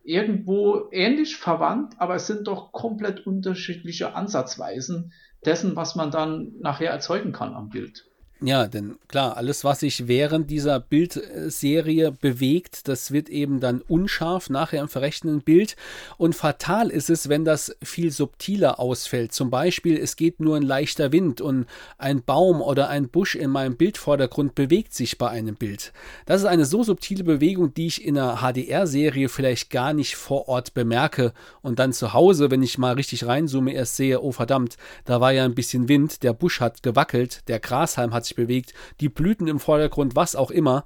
irgendwo 0.03 0.89
ähnlich 0.91 1.37
verwandt, 1.37 1.95
aber 1.97 2.15
es 2.15 2.27
sind 2.27 2.47
doch 2.47 2.71
komplett 2.71 3.25
unterschiedliche 3.25 4.15
Ansatzweisen 4.15 5.13
dessen, 5.45 5.75
was 5.75 5.95
man 5.95 6.11
dann 6.11 6.53
nachher 6.59 6.91
erzeugen 6.91 7.31
kann 7.31 7.53
am 7.53 7.69
Bild. 7.69 8.05
Ja, 8.45 8.67
denn 8.67 8.97
klar, 9.07 9.37
alles, 9.37 9.63
was 9.63 9.79
sich 9.79 10.09
während 10.09 10.51
dieser 10.51 10.81
Bildserie 10.81 12.11
bewegt, 12.11 12.89
das 12.89 13.11
wird 13.11 13.29
eben 13.29 13.61
dann 13.61 13.79
unscharf 13.79 14.49
nachher 14.49 14.81
im 14.81 14.89
verrechneten 14.89 15.39
Bild. 15.39 15.77
Und 16.17 16.35
fatal 16.35 16.89
ist 16.89 17.09
es, 17.09 17.29
wenn 17.29 17.45
das 17.45 17.73
viel 17.81 18.11
subtiler 18.11 18.81
ausfällt. 18.81 19.31
Zum 19.31 19.49
Beispiel, 19.49 19.97
es 19.97 20.17
geht 20.17 20.41
nur 20.41 20.57
ein 20.57 20.63
leichter 20.63 21.13
Wind 21.13 21.39
und 21.39 21.67
ein 21.97 22.21
Baum 22.21 22.61
oder 22.61 22.89
ein 22.89 23.07
Busch 23.07 23.35
in 23.35 23.49
meinem 23.49 23.77
Bildvordergrund 23.77 24.55
bewegt 24.55 24.93
sich 24.93 25.17
bei 25.17 25.29
einem 25.29 25.55
Bild. 25.55 25.93
Das 26.25 26.41
ist 26.41 26.47
eine 26.47 26.65
so 26.65 26.83
subtile 26.83 27.23
Bewegung, 27.23 27.73
die 27.73 27.87
ich 27.87 28.03
in 28.03 28.17
einer 28.17 28.41
HDR-Serie 28.41 29.29
vielleicht 29.29 29.69
gar 29.69 29.93
nicht 29.93 30.17
vor 30.17 30.49
Ort 30.49 30.73
bemerke 30.73 31.31
und 31.61 31.79
dann 31.79 31.93
zu 31.93 32.11
Hause, 32.11 32.51
wenn 32.51 32.61
ich 32.61 32.77
mal 32.77 32.95
richtig 32.95 33.25
reinzoome, 33.25 33.71
erst 33.71 33.95
sehe, 33.95 34.21
oh 34.21 34.33
verdammt, 34.33 34.75
da 35.05 35.21
war 35.21 35.31
ja 35.31 35.45
ein 35.45 35.55
bisschen 35.55 35.87
Wind, 35.87 36.23
der 36.23 36.33
Busch 36.33 36.59
hat 36.59 36.83
gewackelt, 36.83 37.47
der 37.47 37.61
Grashalm 37.61 38.13
hat 38.13 38.25
sich 38.25 38.32
bewegt, 38.35 38.73
die 38.99 39.09
Blüten 39.09 39.47
im 39.47 39.59
Vordergrund, 39.59 40.15
was 40.15 40.35
auch 40.35 40.51
immer. 40.51 40.83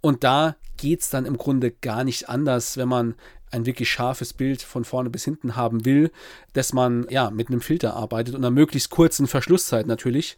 Und 0.00 0.24
da 0.24 0.56
geht 0.76 1.00
es 1.00 1.10
dann 1.10 1.26
im 1.26 1.36
Grunde 1.36 1.70
gar 1.70 2.04
nicht 2.04 2.28
anders, 2.28 2.76
wenn 2.76 2.88
man 2.88 3.14
ein 3.50 3.66
wirklich 3.66 3.90
scharfes 3.90 4.32
Bild 4.32 4.62
von 4.62 4.84
vorne 4.84 5.10
bis 5.10 5.24
hinten 5.24 5.56
haben 5.56 5.84
will, 5.84 6.10
dass 6.52 6.72
man 6.72 7.06
ja 7.10 7.30
mit 7.30 7.48
einem 7.48 7.60
Filter 7.60 7.94
arbeitet 7.94 8.34
und 8.34 8.44
einer 8.44 8.50
möglichst 8.50 8.90
kurzen 8.90 9.26
Verschlusszeit 9.26 9.86
natürlich. 9.86 10.36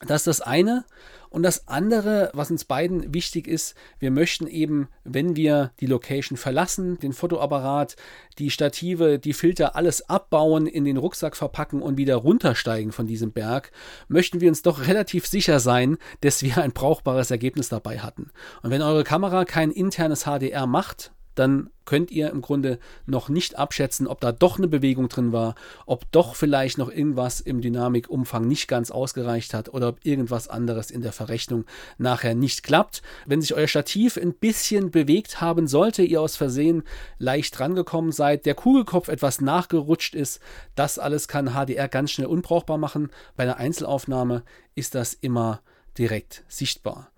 Das 0.00 0.22
ist 0.22 0.26
das 0.26 0.40
eine. 0.40 0.84
Und 1.30 1.44
das 1.44 1.68
andere, 1.68 2.30
was 2.34 2.50
uns 2.50 2.64
beiden 2.64 3.14
wichtig 3.14 3.46
ist, 3.46 3.74
wir 4.00 4.10
möchten 4.10 4.48
eben, 4.48 4.88
wenn 5.04 5.36
wir 5.36 5.70
die 5.78 5.86
Location 5.86 6.36
verlassen, 6.36 6.98
den 6.98 7.12
Fotoapparat, 7.12 7.94
die 8.38 8.50
Stative, 8.50 9.20
die 9.20 9.32
Filter, 9.32 9.76
alles 9.76 10.08
abbauen, 10.08 10.66
in 10.66 10.84
den 10.84 10.96
Rucksack 10.96 11.36
verpacken 11.36 11.82
und 11.82 11.96
wieder 11.96 12.16
runtersteigen 12.16 12.90
von 12.90 13.06
diesem 13.06 13.32
Berg, 13.32 13.70
möchten 14.08 14.40
wir 14.40 14.48
uns 14.48 14.62
doch 14.62 14.86
relativ 14.88 15.26
sicher 15.26 15.60
sein, 15.60 15.98
dass 16.20 16.42
wir 16.42 16.58
ein 16.58 16.72
brauchbares 16.72 17.30
Ergebnis 17.30 17.68
dabei 17.68 18.00
hatten. 18.00 18.32
Und 18.62 18.70
wenn 18.70 18.82
eure 18.82 19.04
Kamera 19.04 19.44
kein 19.44 19.70
internes 19.70 20.24
HDR 20.24 20.66
macht, 20.66 21.12
dann 21.34 21.70
könnt 21.84 22.10
ihr 22.10 22.30
im 22.30 22.40
Grunde 22.40 22.78
noch 23.06 23.28
nicht 23.28 23.58
abschätzen, 23.58 24.06
ob 24.06 24.20
da 24.20 24.30
doch 24.30 24.58
eine 24.58 24.68
Bewegung 24.68 25.08
drin 25.08 25.32
war, 25.32 25.54
ob 25.86 26.10
doch 26.12 26.36
vielleicht 26.36 26.78
noch 26.78 26.90
irgendwas 26.90 27.40
im 27.40 27.60
Dynamikumfang 27.60 28.46
nicht 28.46 28.68
ganz 28.68 28.90
ausgereicht 28.90 29.54
hat 29.54 29.70
oder 29.74 29.88
ob 29.88 29.98
irgendwas 30.04 30.46
anderes 30.46 30.90
in 30.90 31.02
der 31.02 31.12
Verrechnung 31.12 31.64
nachher 31.98 32.34
nicht 32.34 32.62
klappt. 32.62 33.02
Wenn 33.26 33.40
sich 33.40 33.54
euer 33.54 33.66
Stativ 33.66 34.16
ein 34.16 34.34
bisschen 34.34 34.90
bewegt 34.90 35.40
haben 35.40 35.66
sollte, 35.66 36.02
ihr 36.02 36.20
aus 36.20 36.36
Versehen 36.36 36.84
leicht 37.18 37.58
rangekommen 37.58 38.12
seid, 38.12 38.46
der 38.46 38.54
Kugelkopf 38.54 39.08
etwas 39.08 39.40
nachgerutscht 39.40 40.14
ist, 40.14 40.40
das 40.76 40.98
alles 40.98 41.26
kann 41.26 41.54
HDR 41.54 41.88
ganz 41.88 42.12
schnell 42.12 42.28
unbrauchbar 42.28 42.78
machen. 42.78 43.10
Bei 43.36 43.42
einer 43.42 43.56
Einzelaufnahme 43.56 44.44
ist 44.76 44.94
das 44.94 45.14
immer 45.14 45.60
direkt 45.98 46.44
sichtbar. 46.48 47.10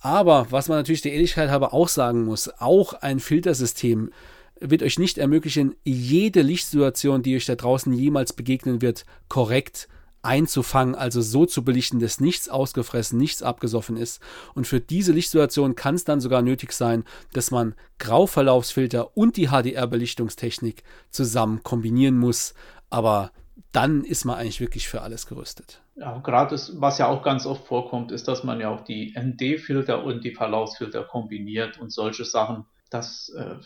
Aber 0.00 0.46
was 0.50 0.68
man 0.68 0.78
natürlich 0.78 1.02
der 1.02 1.12
Ehrlichkeit 1.12 1.50
halber 1.50 1.74
auch 1.74 1.88
sagen 1.88 2.24
muss, 2.24 2.50
auch 2.58 2.94
ein 2.94 3.20
Filtersystem 3.20 4.10
wird 4.60 4.82
euch 4.82 4.98
nicht 4.98 5.18
ermöglichen, 5.18 5.74
jede 5.84 6.42
Lichtsituation, 6.42 7.22
die 7.22 7.36
euch 7.36 7.46
da 7.46 7.54
draußen 7.54 7.92
jemals 7.92 8.32
begegnen 8.32 8.82
wird, 8.82 9.04
korrekt 9.28 9.88
einzufangen, 10.22 10.94
also 10.94 11.22
so 11.22 11.46
zu 11.46 11.64
belichten, 11.64 11.98
dass 11.98 12.20
nichts 12.20 12.48
ausgefressen, 12.48 13.18
nichts 13.18 13.42
abgesoffen 13.42 13.96
ist. 13.96 14.20
Und 14.54 14.66
für 14.66 14.80
diese 14.80 15.12
Lichtsituation 15.12 15.76
kann 15.76 15.94
es 15.94 16.04
dann 16.04 16.20
sogar 16.20 16.42
nötig 16.42 16.72
sein, 16.72 17.04
dass 17.32 17.50
man 17.50 17.74
Grauverlaufsfilter 17.98 19.16
und 19.16 19.36
die 19.36 19.48
HDR-Belichtungstechnik 19.48 20.82
zusammen 21.10 21.62
kombinieren 21.62 22.18
muss. 22.18 22.54
Aber 22.90 23.32
dann 23.72 24.04
ist 24.04 24.24
man 24.24 24.36
eigentlich 24.36 24.60
wirklich 24.60 24.88
für 24.88 25.02
alles 25.02 25.26
gerüstet. 25.26 25.80
Ja, 25.94 26.18
gerade 26.18 26.56
was 26.74 26.98
ja 26.98 27.06
auch 27.06 27.22
ganz 27.22 27.46
oft 27.46 27.66
vorkommt, 27.66 28.10
ist, 28.10 28.26
dass 28.26 28.42
man 28.42 28.60
ja 28.60 28.68
auch 28.70 28.82
die 28.82 29.14
ND-Filter 29.16 30.02
und 30.04 30.24
die 30.24 30.34
Verlaufsfilter 30.34 31.04
kombiniert 31.04 31.78
und 31.78 31.92
solche 31.92 32.24
Sachen. 32.24 32.64
Das 32.90 33.32
äh, 33.36 33.56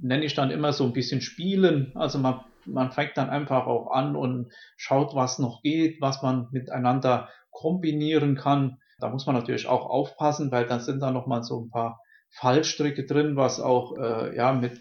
nenne 0.00 0.24
ich 0.24 0.34
dann 0.34 0.50
immer 0.50 0.72
so 0.72 0.84
ein 0.84 0.92
bisschen 0.92 1.20
Spielen. 1.20 1.90
Also 1.96 2.18
man, 2.18 2.40
man 2.66 2.92
fängt 2.92 3.16
dann 3.16 3.30
einfach 3.30 3.66
auch 3.66 3.90
an 3.90 4.14
und 4.14 4.52
schaut, 4.76 5.14
was 5.16 5.40
noch 5.40 5.62
geht, 5.62 6.00
was 6.00 6.22
man 6.22 6.48
miteinander 6.52 7.28
kombinieren 7.50 8.36
kann. 8.36 8.78
Da 9.00 9.08
muss 9.08 9.26
man 9.26 9.34
natürlich 9.34 9.66
auch 9.66 9.86
aufpassen, 9.86 10.52
weil 10.52 10.66
dann 10.66 10.80
sind 10.80 11.00
da 11.00 11.10
nochmal 11.10 11.42
so 11.42 11.60
ein 11.60 11.70
paar 11.70 12.00
Fallstricke 12.30 13.04
drin, 13.06 13.34
was 13.34 13.58
auch 13.58 13.96
äh, 13.96 14.36
ja 14.36 14.52
mit 14.52 14.80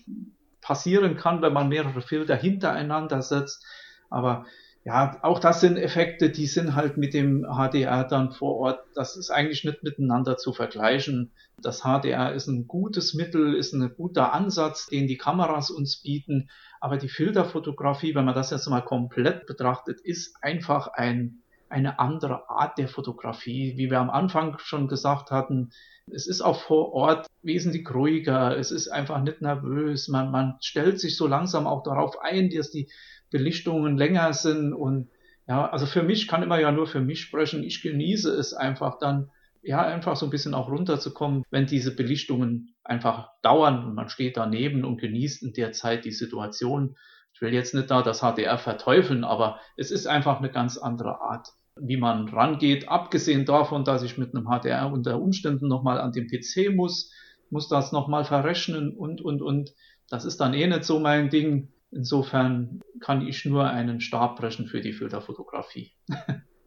passieren 0.61 1.15
kann, 1.15 1.41
wenn 1.41 1.53
man 1.53 1.69
mehrere 1.69 2.01
Filter 2.01 2.35
hintereinander 2.35 3.21
setzt. 3.23 3.65
Aber 4.09 4.45
ja, 4.87 5.19
auch 5.21 5.39
das 5.39 5.59
sind 5.59 5.75
Effekte, 5.75 6.29
die 6.29 6.47
sind 6.47 6.73
halt 6.73 6.95
mit 6.95 7.13
dem 7.13 7.45
HDR 7.45 8.05
dann 8.05 8.31
vor 8.31 8.55
Ort, 8.55 8.79
das 8.95 9.17
ist 9.17 9.29
eigentlich 9.29 9.65
nicht 9.65 9.83
miteinander 9.83 10.37
zu 10.37 10.53
vergleichen. 10.53 11.33
Das 11.61 11.81
HDR 11.81 12.31
ist 12.31 12.47
ein 12.47 12.69
gutes 12.69 13.13
Mittel, 13.13 13.53
ist 13.53 13.73
ein 13.73 13.93
guter 13.97 14.31
Ansatz, 14.31 14.87
den 14.87 15.07
die 15.07 15.17
Kameras 15.17 15.71
uns 15.71 16.01
bieten. 16.01 16.49
Aber 16.79 16.95
die 16.95 17.09
Filterfotografie, 17.09 18.15
wenn 18.15 18.23
man 18.23 18.33
das 18.33 18.49
jetzt 18.49 18.69
mal 18.69 18.79
komplett 18.79 19.45
betrachtet, 19.45 19.99
ist 19.99 20.37
einfach 20.41 20.87
ein, 20.87 21.39
eine 21.67 21.99
andere 21.99 22.49
Art 22.49 22.77
der 22.77 22.87
Fotografie. 22.87 23.73
Wie 23.75 23.91
wir 23.91 23.99
am 23.99 24.09
Anfang 24.09 24.57
schon 24.59 24.87
gesagt 24.87 25.31
hatten, 25.31 25.71
es 26.09 26.27
ist 26.27 26.39
auch 26.39 26.61
vor 26.61 26.93
Ort 26.93 27.27
wesentlich 27.41 27.93
ruhiger, 27.93 28.57
es 28.57 28.71
ist 28.71 28.87
einfach 28.87 29.21
nicht 29.21 29.41
nervös, 29.41 30.07
man, 30.07 30.31
man 30.31 30.55
stellt 30.61 31.01
sich 31.01 31.17
so 31.17 31.27
langsam 31.27 31.67
auch 31.67 31.83
darauf 31.83 32.21
ein, 32.21 32.49
dass 32.49 32.71
die 32.71 32.89
Belichtungen 33.31 33.97
länger 33.97 34.33
sind 34.33 34.73
und 34.73 35.09
ja, 35.47 35.69
also 35.69 35.85
für 35.85 36.03
mich 36.03 36.27
kann 36.27 36.43
immer 36.43 36.59
ja 36.59 36.71
nur 36.71 36.87
für 36.87 36.99
mich 36.99 37.21
sprechen. 37.21 37.63
Ich 37.63 37.81
genieße 37.81 38.31
es 38.33 38.53
einfach 38.53 38.99
dann, 38.99 39.31
ja, 39.61 39.81
einfach 39.81 40.15
so 40.17 40.25
ein 40.25 40.29
bisschen 40.29 40.53
auch 40.53 40.69
runterzukommen, 40.69 41.43
wenn 41.49 41.65
diese 41.65 41.95
Belichtungen 41.95 42.75
einfach 42.83 43.29
dauern 43.41 43.85
und 43.85 43.95
man 43.95 44.09
steht 44.09 44.37
daneben 44.37 44.83
und 44.83 44.99
genießt 44.99 45.43
in 45.43 45.53
der 45.53 45.71
Zeit 45.71 46.05
die 46.05 46.11
Situation. 46.11 46.97
Ich 47.33 47.41
will 47.41 47.53
jetzt 47.53 47.73
nicht 47.73 47.89
da 47.91 48.01
das 48.01 48.21
HDR 48.21 48.57
verteufeln, 48.57 49.23
aber 49.23 49.59
es 49.77 49.91
ist 49.91 50.07
einfach 50.07 50.39
eine 50.39 50.49
ganz 50.49 50.77
andere 50.77 51.21
Art, 51.21 51.49
wie 51.79 51.97
man 51.97 52.27
rangeht. 52.27 52.89
Abgesehen 52.89 53.45
davon, 53.45 53.85
dass 53.85 54.03
ich 54.03 54.17
mit 54.17 54.35
einem 54.35 54.47
HDR 54.47 54.91
unter 54.91 55.21
Umständen 55.21 55.67
nochmal 55.67 56.01
an 56.01 56.11
den 56.11 56.27
PC 56.27 56.75
muss, 56.75 57.13
muss 57.49 57.69
das 57.69 57.91
nochmal 57.91 58.25
verrechnen 58.25 58.91
und, 58.91 59.21
und, 59.21 59.41
und. 59.41 59.73
Das 60.09 60.25
ist 60.25 60.37
dann 60.37 60.53
eh 60.53 60.67
nicht 60.67 60.83
so 60.83 60.99
mein 60.99 61.29
Ding. 61.29 61.71
Insofern 61.91 62.81
kann 62.99 63.25
ich 63.25 63.45
nur 63.45 63.69
einen 63.69 64.01
Stab 64.01 64.37
brechen 64.37 64.67
für 64.67 64.81
die 64.81 64.93
Filterfotografie. 64.93 65.93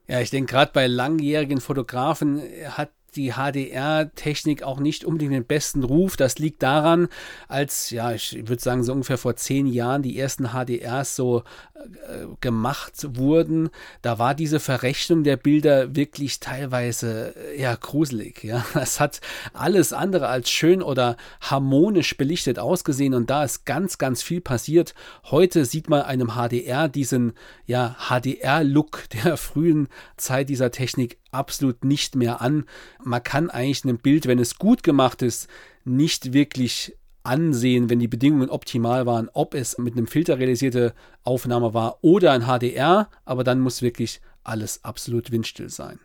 Ja, 0.08 0.20
ich 0.20 0.30
denke, 0.30 0.50
gerade 0.50 0.72
bei 0.72 0.88
langjährigen 0.88 1.60
Fotografen 1.60 2.42
hat 2.70 2.90
die 3.16 3.32
HDR-Technik 3.32 4.62
auch 4.62 4.80
nicht 4.80 5.04
unbedingt 5.04 5.32
den 5.32 5.44
besten 5.44 5.84
Ruf. 5.84 6.16
Das 6.16 6.38
liegt 6.38 6.62
daran, 6.62 7.08
als, 7.48 7.90
ja, 7.90 8.12
ich 8.12 8.48
würde 8.48 8.62
sagen, 8.62 8.82
so 8.82 8.92
ungefähr 8.92 9.18
vor 9.18 9.36
zehn 9.36 9.66
Jahren 9.66 10.02
die 10.02 10.18
ersten 10.18 10.48
HDRs 10.48 11.16
so 11.16 11.44
äh, 11.74 12.26
gemacht 12.40 13.16
wurden. 13.16 13.70
Da 14.02 14.18
war 14.18 14.34
diese 14.34 14.60
Verrechnung 14.60 15.24
der 15.24 15.36
Bilder 15.36 15.94
wirklich 15.96 16.40
teilweise, 16.40 17.34
äh, 17.36 17.60
ja, 17.60 17.74
gruselig. 17.74 18.44
Ja, 18.44 18.64
es 18.74 19.00
hat 19.00 19.20
alles 19.52 19.92
andere 19.92 20.28
als 20.28 20.50
schön 20.50 20.82
oder 20.82 21.16
harmonisch 21.40 22.16
belichtet 22.16 22.58
ausgesehen 22.58 23.14
und 23.14 23.30
da 23.30 23.44
ist 23.44 23.64
ganz, 23.64 23.98
ganz 23.98 24.22
viel 24.22 24.40
passiert. 24.40 24.94
Heute 25.24 25.64
sieht 25.64 25.88
man 25.88 26.02
einem 26.02 26.32
HDR 26.34 26.88
diesen, 26.88 27.32
ja, 27.66 27.96
HDR-Look 28.08 29.08
der 29.24 29.36
frühen 29.36 29.88
Zeit 30.16 30.48
dieser 30.48 30.70
Technik 30.70 31.19
absolut 31.32 31.84
nicht 31.84 32.16
mehr 32.16 32.40
an. 32.40 32.64
Man 33.02 33.22
kann 33.22 33.50
eigentlich 33.50 33.84
ein 33.84 33.98
Bild, 33.98 34.26
wenn 34.26 34.38
es 34.38 34.58
gut 34.58 34.82
gemacht 34.82 35.22
ist, 35.22 35.48
nicht 35.84 36.32
wirklich 36.32 36.96
ansehen, 37.22 37.90
wenn 37.90 37.98
die 37.98 38.08
Bedingungen 38.08 38.50
optimal 38.50 39.06
waren, 39.06 39.28
ob 39.32 39.54
es 39.54 39.78
mit 39.78 39.96
einem 39.96 40.06
Filter 40.06 40.38
realisierte 40.38 40.94
Aufnahme 41.22 41.74
war 41.74 41.98
oder 42.02 42.32
ein 42.32 42.46
HDR, 42.46 43.10
aber 43.24 43.44
dann 43.44 43.60
muss 43.60 43.82
wirklich 43.82 44.20
alles 44.42 44.84
absolut 44.84 45.30
windstill 45.30 45.68
sein. 45.68 46.00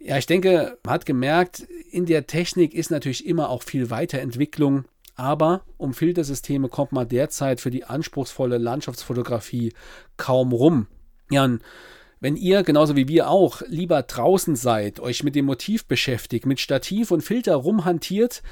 Ja, 0.00 0.16
ich 0.16 0.26
denke, 0.26 0.78
man 0.84 0.94
hat 0.94 1.06
gemerkt, 1.06 1.60
in 1.90 2.06
der 2.06 2.26
Technik 2.26 2.74
ist 2.74 2.90
natürlich 2.90 3.26
immer 3.26 3.48
auch 3.48 3.62
viel 3.62 3.90
Weiterentwicklung. 3.90 4.84
Aber 5.16 5.62
um 5.78 5.94
Filtersysteme 5.94 6.68
kommt 6.68 6.92
man 6.92 7.08
derzeit 7.08 7.60
für 7.60 7.72
die 7.72 7.84
anspruchsvolle 7.84 8.56
Landschaftsfotografie 8.56 9.72
kaum 10.16 10.52
rum. 10.52 10.86
Jan, 11.28 11.60
wenn 12.20 12.36
ihr, 12.36 12.62
genauso 12.62 12.96
wie 12.96 13.08
wir 13.08 13.30
auch, 13.30 13.62
lieber 13.68 14.02
draußen 14.02 14.56
seid, 14.56 15.00
euch 15.00 15.22
mit 15.22 15.34
dem 15.34 15.44
Motiv 15.44 15.86
beschäftigt, 15.86 16.46
mit 16.46 16.60
Stativ 16.60 17.10
und 17.10 17.22
Filter 17.22 17.54
rumhantiert, 17.54 18.42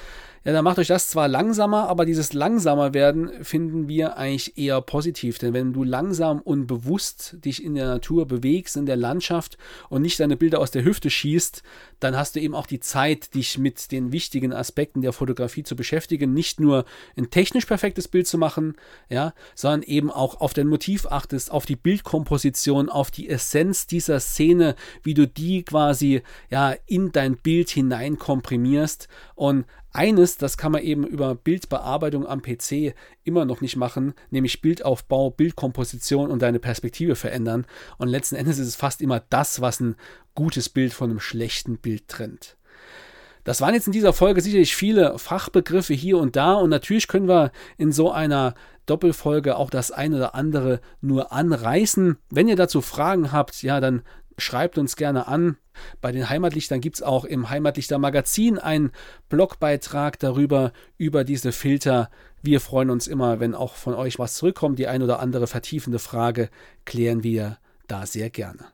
ja, 0.47 0.53
dann 0.53 0.63
macht 0.63 0.79
euch 0.79 0.87
das 0.87 1.09
zwar 1.09 1.27
langsamer, 1.27 1.89
aber 1.89 2.07
dieses 2.07 2.33
langsamer 2.33 2.95
werden 2.95 3.33
finden 3.43 3.89
wir 3.89 4.17
eigentlich 4.17 4.57
eher 4.57 4.81
positiv. 4.81 5.39
Denn 5.39 5.53
wenn 5.53 5.73
du 5.73 5.83
langsam 5.83 6.41
und 6.41 6.69
bewusst 6.69 7.37
dich 7.45 7.65
in 7.65 7.75
der 7.75 7.89
Natur 7.89 8.27
bewegst, 8.27 8.77
in 8.77 8.87
der 8.87 8.95
Landschaft 8.95 9.59
und 9.89 10.03
nicht 10.03 10.21
deine 10.21 10.37
Bilder 10.37 10.61
aus 10.61 10.71
der 10.71 10.85
Hüfte 10.85 11.11
schießt, 11.11 11.65
dann 11.99 12.17
hast 12.17 12.37
du 12.37 12.41
eben 12.41 12.55
auch 12.55 12.69
die 12.69 12.79
Zeit, 12.79 13.35
dich 13.35 13.59
mit 13.59 13.91
den 13.91 14.13
wichtigen 14.13 14.53
Aspekten 14.53 15.03
der 15.03 15.13
Fotografie 15.13 15.65
zu 15.65 15.75
beschäftigen. 15.75 16.33
Nicht 16.33 16.61
nur 16.61 16.85
ein 17.17 17.29
technisch 17.31 17.67
perfektes 17.67 18.07
Bild 18.07 18.29
zu 18.29 18.39
machen, 18.39 18.77
ja, 19.09 19.35
sondern 19.57 19.83
eben 19.83 20.13
auch 20.13 20.41
auf 20.41 20.55
dein 20.55 20.69
Motiv 20.69 21.07
achtest, 21.07 21.51
auf 21.51 21.67
die 21.67 21.75
Bildkomposition, 21.75 22.89
auf 22.89 23.11
die 23.11 23.29
Essenz 23.29 23.89
dieser 23.89 24.21
Szene, 24.21 24.77
wie 25.03 25.15
du 25.15 25.27
die 25.27 25.65
quasi 25.65 26.23
ja 26.51 26.77
in 26.87 27.11
dein 27.11 27.37
Bild 27.37 27.69
hinein 27.71 28.17
komprimierst 28.17 29.09
und 29.35 29.65
eines, 29.97 30.37
das 30.37 30.57
kann 30.57 30.73
man 30.73 30.83
eben 30.83 31.07
über 31.07 31.35
Bildbearbeitung 31.35 32.27
am 32.27 32.43
PC 32.43 32.95
immer 33.25 33.45
noch 33.45 33.61
nicht 33.61 33.77
machen, 33.77 34.15
nämlich 34.31 34.61
Bildaufbau, 34.61 35.31
Bildkomposition 35.31 36.31
und 36.31 36.43
deine 36.43 36.59
Perspektive 36.59 37.17
verändern. 37.17 37.67
Und 37.99 38.09
letzten 38.09 38.37
Endes 38.37 38.59
ist 38.59 38.69
es 38.69 38.77
fast 38.77 39.01
immer 39.01 39.21
das, 39.31 39.61
was 39.61 39.81
ein 39.81 39.97
gutes 40.35 40.69
Bild 40.69 40.93
von 40.93 41.11
einem 41.11 41.21
schlechten 41.21 41.79
Bild 41.79 42.09
trennt. 42.09 42.57
Das 43.45 43.61
waren 43.61 43.75
jetzt 43.75 43.87
in 43.87 43.93
dieser 43.93 44.13
Folge 44.13 44.41
sicherlich 44.41 44.75
viele 44.75 45.19
Fachbegriffe 45.19 45.95
hier 45.95 46.19
und 46.19 46.37
da 46.37 46.55
und 46.55 46.69
natürlich 46.69 47.07
können 47.07 47.29
wir 47.29 47.53
in 47.79 47.93
so 47.93 48.11
einer 48.11 48.55
Doppelfolge 48.87 49.57
auch 49.57 49.71
das 49.71 49.91
eine 49.91 50.17
oder 50.17 50.35
andere 50.35 50.81
nur 51.01 51.33
anreißen. 51.33 52.19
Wenn 52.31 52.49
ihr 52.49 52.57
dazu 52.57 52.81
Fragen 52.81 53.33
habt, 53.33 53.63
ja, 53.63 53.81
dann 53.81 54.03
schreibt 54.39 54.79
uns 54.79 54.97
gerne 54.97 55.27
an. 55.27 55.57
Bei 56.01 56.13
den 56.13 56.29
Heimatlichtern 56.29 56.81
gibt 56.81 56.97
es 56.97 57.03
auch 57.03 57.25
im 57.25 57.51
Heimatlichter 57.51 57.99
Magazin 57.99 58.59
einen 58.59 58.93
Blogbeitrag 59.29 60.19
darüber, 60.19 60.73
über 60.97 61.25
diese 61.25 61.53
Filter. 61.53 62.11
Wir 62.43 62.61
freuen 62.61 62.91
uns 62.91 63.07
immer, 63.07 63.41
wenn 63.41 63.55
auch 63.55 63.75
von 63.75 63.95
euch 63.95 64.19
was 64.19 64.35
zurückkommt. 64.35 64.79
Die 64.79 64.89
ein 64.89 65.03
oder 65.03 65.21
andere 65.21 65.47
vertiefende 65.47 65.99
Frage 65.99 66.49
klären 66.85 67.23
wir 67.23 67.59
da 67.89 68.07
sehr 68.07 68.31
gerne. 68.31 68.67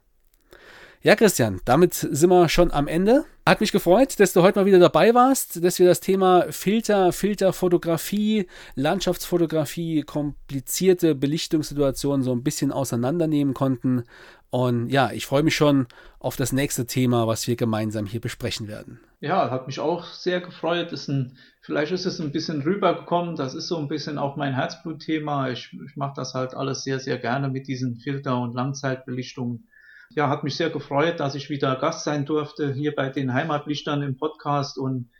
Ja, 1.05 1.16
Christian, 1.16 1.61
damit 1.64 1.94
sind 1.94 2.31
wir 2.31 2.48
schon 2.48 2.70
am 2.70 2.87
Ende. 2.87 3.25
Hat 3.44 3.61
mich 3.61 3.72
gefreut, 3.72 4.20
dass 4.20 4.33
du 4.33 4.42
heute 4.42 4.61
mal 4.61 4.66
wieder 4.66 4.79
dabei 4.79 5.14
warst, 5.14 5.64
dass 5.64 5.81
wir 5.81 5.87
das 5.88 5.98
Thema 5.98 6.46
Filter, 6.51 7.12
Filterfotografie, 7.12 8.46
Landschaftsfotografie, 8.77 10.03
komplizierte 10.03 11.16
Belichtungssituationen 11.16 12.22
so 12.22 12.31
ein 12.31 12.44
bisschen 12.44 12.70
auseinandernehmen 12.70 13.53
konnten. 13.53 14.05
Und 14.52 14.90
ja, 14.90 15.10
ich 15.12 15.24
freue 15.24 15.42
mich 15.42 15.56
schon 15.56 15.86
auf 16.18 16.36
das 16.36 16.52
nächste 16.52 16.86
Thema, 16.86 17.26
was 17.26 17.48
wir 17.48 17.56
gemeinsam 17.56 18.04
hier 18.06 18.20
besprechen 18.20 18.68
werden. 18.68 19.00
Ja, 19.20 19.50
hat 19.50 19.66
mich 19.66 19.80
auch 19.80 20.04
sehr 20.04 20.40
gefreut. 20.40 20.92
Ist 20.92 21.08
ein, 21.08 21.38
vielleicht 21.62 21.90
ist 21.90 22.04
es 22.04 22.20
ein 22.20 22.32
bisschen 22.32 22.60
rübergekommen. 22.60 23.34
Das 23.34 23.54
ist 23.54 23.66
so 23.66 23.78
ein 23.78 23.88
bisschen 23.88 24.18
auch 24.18 24.36
mein 24.36 24.54
Herzblutthema. 24.54 25.48
Ich, 25.48 25.72
ich 25.72 25.96
mache 25.96 26.12
das 26.14 26.34
halt 26.34 26.54
alles 26.54 26.84
sehr, 26.84 27.00
sehr 27.00 27.16
gerne 27.18 27.48
mit 27.48 27.66
diesen 27.66 27.96
Filter- 27.96 28.40
und 28.40 28.54
Langzeitbelichtungen 28.54 29.68
ja, 30.14 30.28
hat 30.28 30.44
mich 30.44 30.56
sehr 30.56 30.70
gefreut, 30.70 31.20
dass 31.20 31.34
ich 31.34 31.50
wieder 31.50 31.76
Gast 31.76 32.04
sein 32.04 32.26
durfte 32.26 32.72
hier 32.72 32.94
bei 32.94 33.08
den 33.08 33.32
Heimatlichtern 33.32 34.02
im 34.02 34.16
Podcast 34.16 34.78
und 34.78 35.10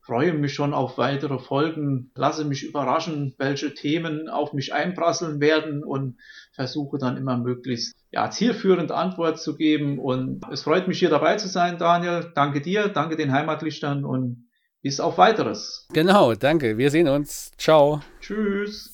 freue 0.00 0.34
mich 0.34 0.52
schon 0.52 0.74
auf 0.74 0.98
weitere 0.98 1.38
Folgen. 1.38 2.10
Lasse 2.14 2.44
mich 2.44 2.64
überraschen, 2.64 3.34
welche 3.38 3.72
Themen 3.72 4.28
auf 4.28 4.52
mich 4.52 4.74
einprasseln 4.74 5.40
werden 5.40 5.84
und 5.84 6.18
versuche 6.52 6.98
dann 6.98 7.16
immer 7.16 7.38
möglichst 7.38 7.94
ja, 8.12 8.30
zielführend 8.30 8.92
Antwort 8.92 9.40
zu 9.40 9.56
geben. 9.56 9.98
Und 9.98 10.42
es 10.52 10.62
freut 10.62 10.86
mich 10.86 10.98
hier 10.98 11.10
dabei 11.10 11.36
zu 11.36 11.48
sein, 11.48 11.78
Daniel. 11.78 12.30
Danke 12.34 12.60
dir, 12.60 12.88
danke 12.88 13.16
den 13.16 13.32
Heimatlichtern 13.32 14.04
und 14.04 14.48
bis 14.82 15.00
auf 15.00 15.18
weiteres. 15.18 15.88
Genau, 15.92 16.34
danke. 16.34 16.76
Wir 16.76 16.90
sehen 16.90 17.08
uns. 17.08 17.52
Ciao. 17.56 18.02
Tschüss. 18.20 18.92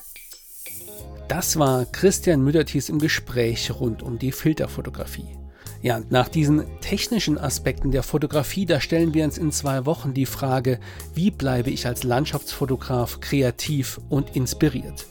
Das 1.27 1.59
war 1.59 1.85
Christian 1.85 2.43
Müdertis 2.43 2.89
im 2.89 2.99
Gespräch 2.99 3.71
rund 3.79 4.03
um 4.03 4.19
die 4.19 4.33
Filterfotografie. 4.33 5.37
Ja, 5.83 6.01
nach 6.11 6.29
diesen 6.29 6.65
technischen 6.81 7.39
Aspekten 7.39 7.91
der 7.91 8.03
Fotografie, 8.03 8.67
da 8.67 8.81
stellen 8.81 9.15
wir 9.15 9.25
uns 9.25 9.39
in 9.39 9.53
zwei 9.53 9.85
Wochen 9.87 10.15
die 10.15 10.27
Frage, 10.27 10.81
wie 11.15 11.31
bleibe 11.31 11.71
ich 11.71 11.87
als 11.87 12.03
Landschaftsfotograf 12.03 13.21
kreativ 13.21 14.01
und 14.09 14.35
inspiriert? 14.35 15.07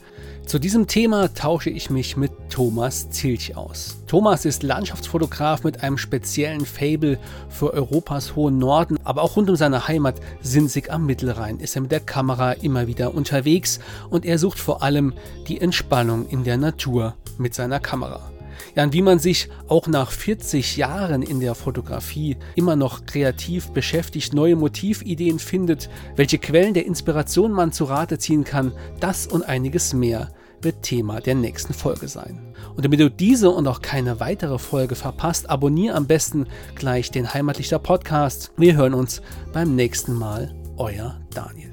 Zu 0.48 0.58
diesem 0.58 0.86
Thema 0.86 1.34
tausche 1.34 1.68
ich 1.68 1.90
mich 1.90 2.16
mit 2.16 2.32
Thomas 2.48 3.10
Zilch 3.10 3.54
aus. 3.54 3.98
Thomas 4.06 4.46
ist 4.46 4.62
Landschaftsfotograf 4.62 5.62
mit 5.62 5.82
einem 5.82 5.98
speziellen 5.98 6.64
Fable 6.64 7.18
für 7.50 7.74
Europas 7.74 8.34
hohen 8.34 8.56
Norden, 8.56 8.96
aber 9.04 9.20
auch 9.20 9.36
rund 9.36 9.50
um 9.50 9.56
seine 9.56 9.88
Heimat 9.88 10.14
Sinzig 10.40 10.90
am 10.90 11.04
Mittelrhein 11.04 11.60
ist 11.60 11.76
er 11.76 11.82
mit 11.82 11.92
der 11.92 12.00
Kamera 12.00 12.52
immer 12.52 12.86
wieder 12.86 13.14
unterwegs 13.14 13.78
und 14.08 14.24
er 14.24 14.38
sucht 14.38 14.58
vor 14.58 14.82
allem 14.82 15.12
die 15.48 15.60
Entspannung 15.60 16.26
in 16.30 16.44
der 16.44 16.56
Natur 16.56 17.14
mit 17.36 17.52
seiner 17.52 17.78
Kamera. 17.78 18.30
Ja, 18.74 18.84
und 18.84 18.94
wie 18.94 19.02
man 19.02 19.18
sich 19.18 19.50
auch 19.68 19.86
nach 19.86 20.10
40 20.10 20.78
Jahren 20.78 21.20
in 21.20 21.40
der 21.40 21.54
Fotografie 21.56 22.38
immer 22.54 22.74
noch 22.74 23.04
kreativ 23.04 23.68
beschäftigt, 23.72 24.32
neue 24.32 24.56
Motivideen 24.56 25.40
findet, 25.40 25.90
welche 26.16 26.38
Quellen 26.38 26.72
der 26.72 26.86
Inspiration 26.86 27.52
man 27.52 27.70
zu 27.70 27.84
Rate 27.84 28.18
ziehen 28.18 28.44
kann, 28.44 28.72
das 28.98 29.26
und 29.26 29.42
einiges 29.42 29.92
mehr 29.92 30.30
wird 30.62 30.82
Thema 30.82 31.20
der 31.20 31.34
nächsten 31.34 31.74
Folge 31.74 32.08
sein. 32.08 32.40
Und 32.76 32.84
damit 32.84 33.00
du 33.00 33.10
diese 33.10 33.50
und 33.50 33.66
auch 33.66 33.82
keine 33.82 34.20
weitere 34.20 34.58
Folge 34.58 34.94
verpasst, 34.94 35.50
abonniere 35.50 35.96
am 35.96 36.06
besten 36.06 36.46
gleich 36.74 37.10
den 37.10 37.32
Heimatlichter 37.32 37.78
Podcast. 37.78 38.52
Wir 38.56 38.76
hören 38.76 38.94
uns 38.94 39.22
beim 39.52 39.74
nächsten 39.74 40.14
Mal. 40.14 40.54
Euer 40.76 41.20
Daniel. 41.34 41.67